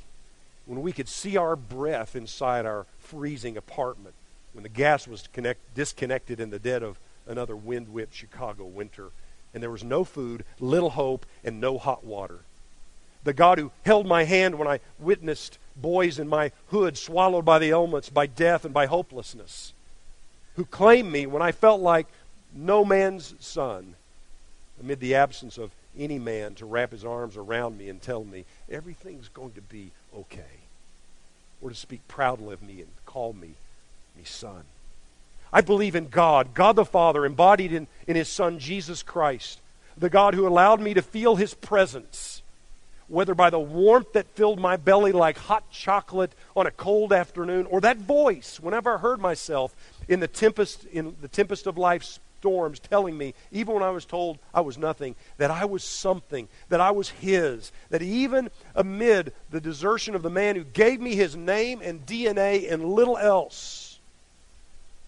when 0.66 0.82
we 0.82 0.92
could 0.92 1.08
see 1.08 1.38
our 1.38 1.56
breath 1.56 2.16
inside 2.16 2.66
our 2.66 2.86
freezing 3.00 3.56
apartment, 3.56 4.16
when 4.54 4.64
the 4.64 4.70
gas 4.70 5.08
was 5.08 5.28
connect, 5.32 5.60
disconnected 5.76 6.40
in 6.40 6.50
the 6.50 6.60
dead 6.60 6.84
of 6.84 7.00
another 7.28 7.56
wind 7.56 7.90
whipped 7.90 8.16
Chicago 8.16 8.66
winter, 8.66 9.10
and 9.54 9.62
there 9.62 9.72
was 9.72 9.84
no 9.84 10.04
food, 10.04 10.44
little 10.60 10.92
hope, 10.92 11.26
and 11.44 11.62
no 11.62 11.78
hot 11.78 12.04
water. 12.04 12.40
The 13.24 13.34
God 13.34 13.60
who 13.60 13.72
held 13.86 14.06
my 14.08 14.24
hand 14.24 14.56
when 14.56 14.68
I 14.68 14.80
witnessed 15.00 15.58
boys 15.76 16.20
in 16.20 16.28
my 16.28 16.52
hood 16.68 16.98
swallowed 16.98 17.46
by 17.46 17.60
the 17.60 17.72
elements, 17.72 18.10
by 18.10 18.26
death, 18.26 18.66
and 18.66 18.74
by 18.74 18.88
hopelessness, 18.88 19.74
who 20.56 20.66
claimed 20.66 21.12
me 21.12 21.26
when 21.26 21.42
I 21.42 21.52
felt 21.52 21.82
like 21.82 22.08
no 22.54 22.84
man's 22.84 23.36
son, 23.40 23.96
amid 24.82 25.00
the 25.00 25.16
absence 25.16 25.58
of 25.58 25.72
any 25.98 26.20
man 26.20 26.56
to 26.56 26.66
wrap 26.66 26.92
his 26.92 27.06
arms 27.06 27.38
around 27.38 27.78
me 27.78 27.90
and 27.90 28.02
tell 28.02 28.24
me 28.24 28.46
everything's 28.70 29.30
going 29.30 29.52
to 29.54 29.62
be 29.62 29.92
okay, 30.16 30.62
or 31.62 31.70
to 31.70 31.76
speak 31.76 32.08
proudly 32.08 32.54
of 32.54 32.62
me 32.62 32.82
and 32.82 32.90
call 33.06 33.34
me, 33.34 33.56
me 34.16 34.24
son. 34.24 34.64
I 35.52 35.62
believe 35.62 35.96
in 35.96 36.10
God, 36.10 36.54
God 36.54 36.76
the 36.76 36.86
Father, 36.86 37.26
embodied 37.26 37.72
in, 37.72 37.88
in 38.06 38.16
his 38.16 38.28
Son, 38.28 38.60
Jesus 38.60 39.02
Christ, 39.02 39.62
the 39.98 40.10
God 40.10 40.34
who 40.34 40.46
allowed 40.46 40.82
me 40.82 40.94
to 40.94 41.02
feel 41.02 41.38
his 41.38 41.54
presence 41.54 42.42
whether 43.08 43.34
by 43.34 43.50
the 43.50 43.60
warmth 43.60 44.14
that 44.14 44.28
filled 44.36 44.60
my 44.60 44.76
belly 44.76 45.12
like 45.12 45.38
hot 45.38 45.70
chocolate 45.72 46.32
on 46.56 46.68
a 46.68 46.72
cold 46.72 47.14
afternoon, 47.14 47.66
or 47.68 47.82
that 47.82 47.98
voice 47.98 48.60
whenever 48.60 48.96
I 48.96 48.98
heard 48.98 49.20
myself 49.20 49.76
in 50.08 50.20
the 50.20 50.28
tempest, 50.28 50.86
in 50.86 51.16
the 51.22 51.28
tempest 51.28 51.68
of 51.68 51.78
life's 51.78 52.20
storms 52.48 52.80
telling 52.80 53.18
me, 53.18 53.34
even 53.52 53.74
when 53.74 53.84
I 53.84 53.90
was 53.90 54.06
told 54.06 54.40
I 54.54 54.62
was 54.62 54.78
nothing, 54.78 55.16
that 55.38 55.52
I 55.52 55.66
was 55.66 55.84
something, 55.84 56.48
that 56.70 56.80
I 56.80 56.92
was 56.92 57.10
His, 57.10 57.74
that 57.90 58.02
even 58.02 58.50
amid 58.74 59.34
the 59.52 59.60
desertion 59.60 60.16
of 60.16 60.22
the 60.22 60.30
man 60.30 60.56
who 60.56 60.64
gave 60.64 61.02
me 61.02 61.14
His 61.14 61.36
name 61.36 61.82
and 61.84 62.06
DNA 62.06 62.72
and 62.72 62.86
little 62.86 63.18
else, 63.18 64.00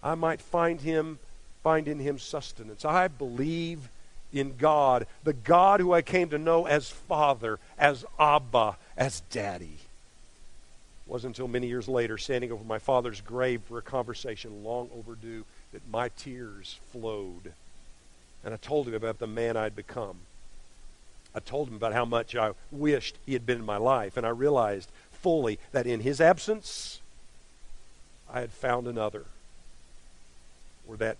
I 0.02 0.16
might 0.16 0.42
find 0.42 0.82
Him, 0.82 1.18
find 1.62 1.88
in 1.88 1.98
Him 1.98 2.18
sustenance. 2.18 2.84
I 2.84 3.08
believe 3.08 3.88
in 4.30 4.56
God, 4.58 5.06
the 5.24 5.32
God 5.32 5.80
who 5.80 5.94
I 5.94 6.02
came 6.02 6.28
to 6.28 6.38
know 6.38 6.66
as 6.66 6.90
Father, 6.90 7.58
as 7.78 8.04
Abba, 8.18 8.76
as 8.98 9.22
Daddy. 9.30 9.78
Wasn't 11.06 11.30
until 11.36 11.48
many 11.48 11.68
years 11.68 11.88
later, 11.88 12.18
standing 12.18 12.52
over 12.52 12.62
my 12.64 12.78
father's 12.78 13.22
grave 13.22 13.62
for 13.66 13.78
a 13.78 13.82
conversation 13.82 14.62
long 14.62 14.90
overdue, 14.94 15.46
that 15.72 15.88
my 15.90 16.08
tears 16.08 16.78
flowed. 16.92 17.52
And 18.44 18.54
I 18.54 18.56
told 18.56 18.88
him 18.88 18.94
about 18.94 19.18
the 19.18 19.26
man 19.26 19.56
I'd 19.56 19.76
become. 19.76 20.18
I 21.34 21.40
told 21.40 21.68
him 21.68 21.76
about 21.76 21.92
how 21.92 22.04
much 22.04 22.34
I 22.34 22.52
wished 22.72 23.16
he 23.24 23.34
had 23.34 23.46
been 23.46 23.58
in 23.58 23.66
my 23.66 23.76
life, 23.76 24.16
and 24.16 24.26
I 24.26 24.30
realized 24.30 24.90
fully 25.12 25.58
that 25.72 25.86
in 25.86 26.00
his 26.00 26.20
absence, 26.20 27.00
I 28.32 28.40
had 28.40 28.50
found 28.50 28.86
another. 28.86 29.24
Or 30.88 30.96
that 30.96 31.18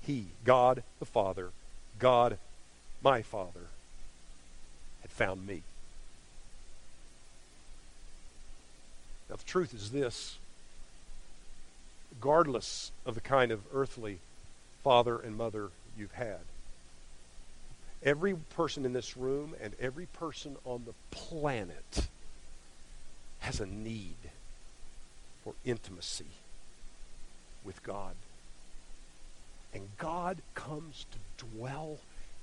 he, 0.00 0.26
God 0.44 0.82
the 0.98 1.04
Father, 1.04 1.50
God 1.98 2.38
my 3.02 3.22
Father 3.22 3.68
had 5.02 5.10
found 5.10 5.46
me. 5.46 5.62
Now, 9.28 9.36
the 9.36 9.44
truth 9.44 9.74
is 9.74 9.90
this 9.90 10.36
regardless 12.20 12.92
of 13.06 13.14
the 13.14 13.20
kind 13.20 13.50
of 13.50 13.60
earthly 13.72 14.18
father 14.84 15.18
and 15.18 15.38
mother 15.38 15.70
you've 15.96 16.12
had, 16.12 16.40
every 18.02 18.34
person 18.34 18.84
in 18.84 18.92
this 18.92 19.16
room 19.16 19.54
and 19.58 19.72
every 19.80 20.04
person 20.04 20.54
on 20.66 20.84
the 20.84 20.92
planet 21.16 22.08
has 23.38 23.58
a 23.58 23.64
need 23.64 24.16
for 25.42 25.54
intimacy 25.64 26.26
with 27.64 27.82
God. 27.82 28.14
And 29.72 29.88
God 29.96 30.42
comes 30.54 31.06
to 31.12 31.46
dwell 31.56 32.00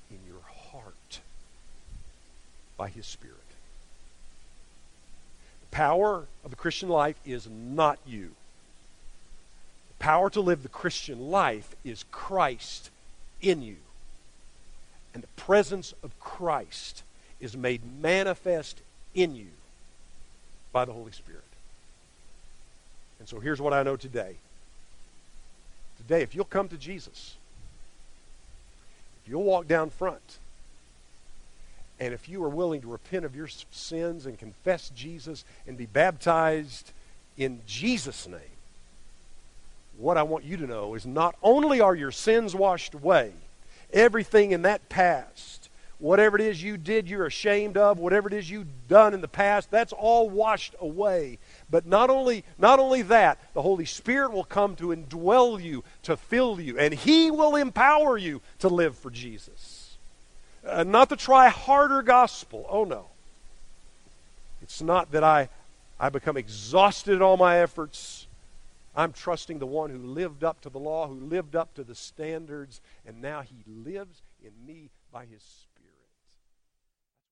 in 0.10 0.18
your 0.28 0.72
heart 0.72 1.20
by 2.78 2.90
His 2.90 3.06
Spirit. 3.06 3.38
The 5.70 5.76
power 5.76 6.26
of 6.44 6.50
the 6.50 6.56
Christian 6.56 6.90
life 6.90 7.20
is 7.28 7.48
not 7.48 8.00
you. 8.08 8.32
Power 10.00 10.30
to 10.30 10.42
live 10.42 10.64
the 10.64 10.70
Christian 10.70 11.32
life 11.32 11.76
is 11.84 12.06
Christ 12.12 12.90
in 13.42 13.62
you. 13.62 13.78
And 15.14 15.24
the 15.24 15.42
presence 15.42 15.94
of 16.04 16.20
Christ 16.20 17.04
is 17.40 17.58
made 17.58 17.82
manifest 18.02 18.80
in 19.14 19.36
you 19.36 19.48
by 20.72 20.86
the 20.86 20.94
Holy 20.94 21.12
Spirit. 21.12 21.42
And 23.20 23.28
so 23.28 23.40
here's 23.40 23.62
what 23.62 23.74
I 23.74 23.84
know 23.84 23.96
today. 23.96 24.36
Today, 25.98 26.22
if 26.22 26.36
you'll 26.36 26.46
come 26.46 26.70
to 26.70 26.78
Jesus, 26.78 27.36
if 29.24 29.30
you'll 29.30 29.44
walk 29.44 29.68
down 29.68 29.90
front, 29.90 30.38
and 32.00 32.14
if 32.14 32.30
you 32.30 32.44
are 32.44 32.50
willing 32.50 32.82
to 32.82 32.88
repent 32.88 33.26
of 33.26 33.36
your 33.36 33.50
sins 33.72 34.28
and 34.28 34.38
confess 34.38 34.92
Jesus 34.96 35.44
and 35.66 35.76
be 35.78 35.88
baptized 35.88 36.92
in 37.38 37.62
Jesus' 37.66 38.28
name, 38.28 38.57
what 39.98 40.18
I 40.18 40.24
want 40.24 40.46
you 40.46 40.58
to 40.58 40.68
know 40.68 40.94
is 40.94 41.06
not 41.06 41.36
only 41.42 41.82
are 41.82 41.96
your 41.96 42.12
sins 42.12 42.56
washed 42.56 42.94
away, 42.94 43.32
everything 43.92 44.52
in 44.52 44.64
that 44.64 44.90
past 44.90 45.58
whatever 46.00 46.38
it 46.38 46.46
is 46.46 46.62
you 46.62 46.78
did 46.78 47.10
you're 47.10 47.26
ashamed 47.26 47.78
of, 47.78 48.00
whatever 48.00 48.28
it 48.28 48.34
is 48.34 48.50
you've 48.50 48.88
done 48.88 49.14
in 49.14 49.22
the 49.22 49.28
past, 49.28 49.72
that's 49.72 49.94
all 49.94 50.30
washed 50.30 50.76
away. 50.80 51.40
But 51.70 51.86
not 51.86 52.10
only, 52.10 52.44
not 52.58 52.80
only 52.80 53.02
that, 53.04 53.40
the 53.54 53.62
Holy 53.62 53.86
Spirit 53.86 54.32
will 54.32 54.44
come 54.44 54.76
to 54.76 54.88
indwell 54.88 55.62
you, 55.62 55.84
to 56.04 56.16
fill 56.16 56.60
you, 56.60 56.78
and 56.78 56.94
He 56.94 57.32
will 57.32 57.56
empower 57.56 58.18
you 58.18 58.42
to 58.60 58.68
live 58.68 58.98
for 58.98 59.10
Jesus. 59.10 59.98
Uh, 60.66 60.84
not 60.84 61.10
to 61.10 61.16
try 61.16 61.48
harder 61.48 62.02
gospel. 62.02 62.66
Oh, 62.70 62.84
no. 62.84 63.06
It's 64.62 64.82
not 64.82 65.12
that 65.12 65.24
I, 65.24 65.50
I 66.00 66.10
become 66.10 66.38
exhausted 66.38 67.14
in 67.14 67.22
all 67.22 67.38
my 67.38 67.60
efforts. 67.60 68.27
I'm 68.98 69.14
trusting 69.14 69.60
the 69.60 69.68
one 69.68 69.92
who 69.92 70.00
lived 70.00 70.44
up 70.44 70.60
to 70.62 70.72
the 70.72 70.80
law, 70.80 71.08
who 71.08 71.14
lived 71.14 71.56
up 71.56 71.76
to 71.76 71.84
the 71.84 71.94
standards, 71.94 72.82
and 73.06 73.22
now 73.22 73.42
he 73.42 73.64
lives 73.68 74.24
in 74.44 74.54
me 74.66 74.90
by 75.12 75.26
his 75.26 75.44
Spirit. 75.44 75.67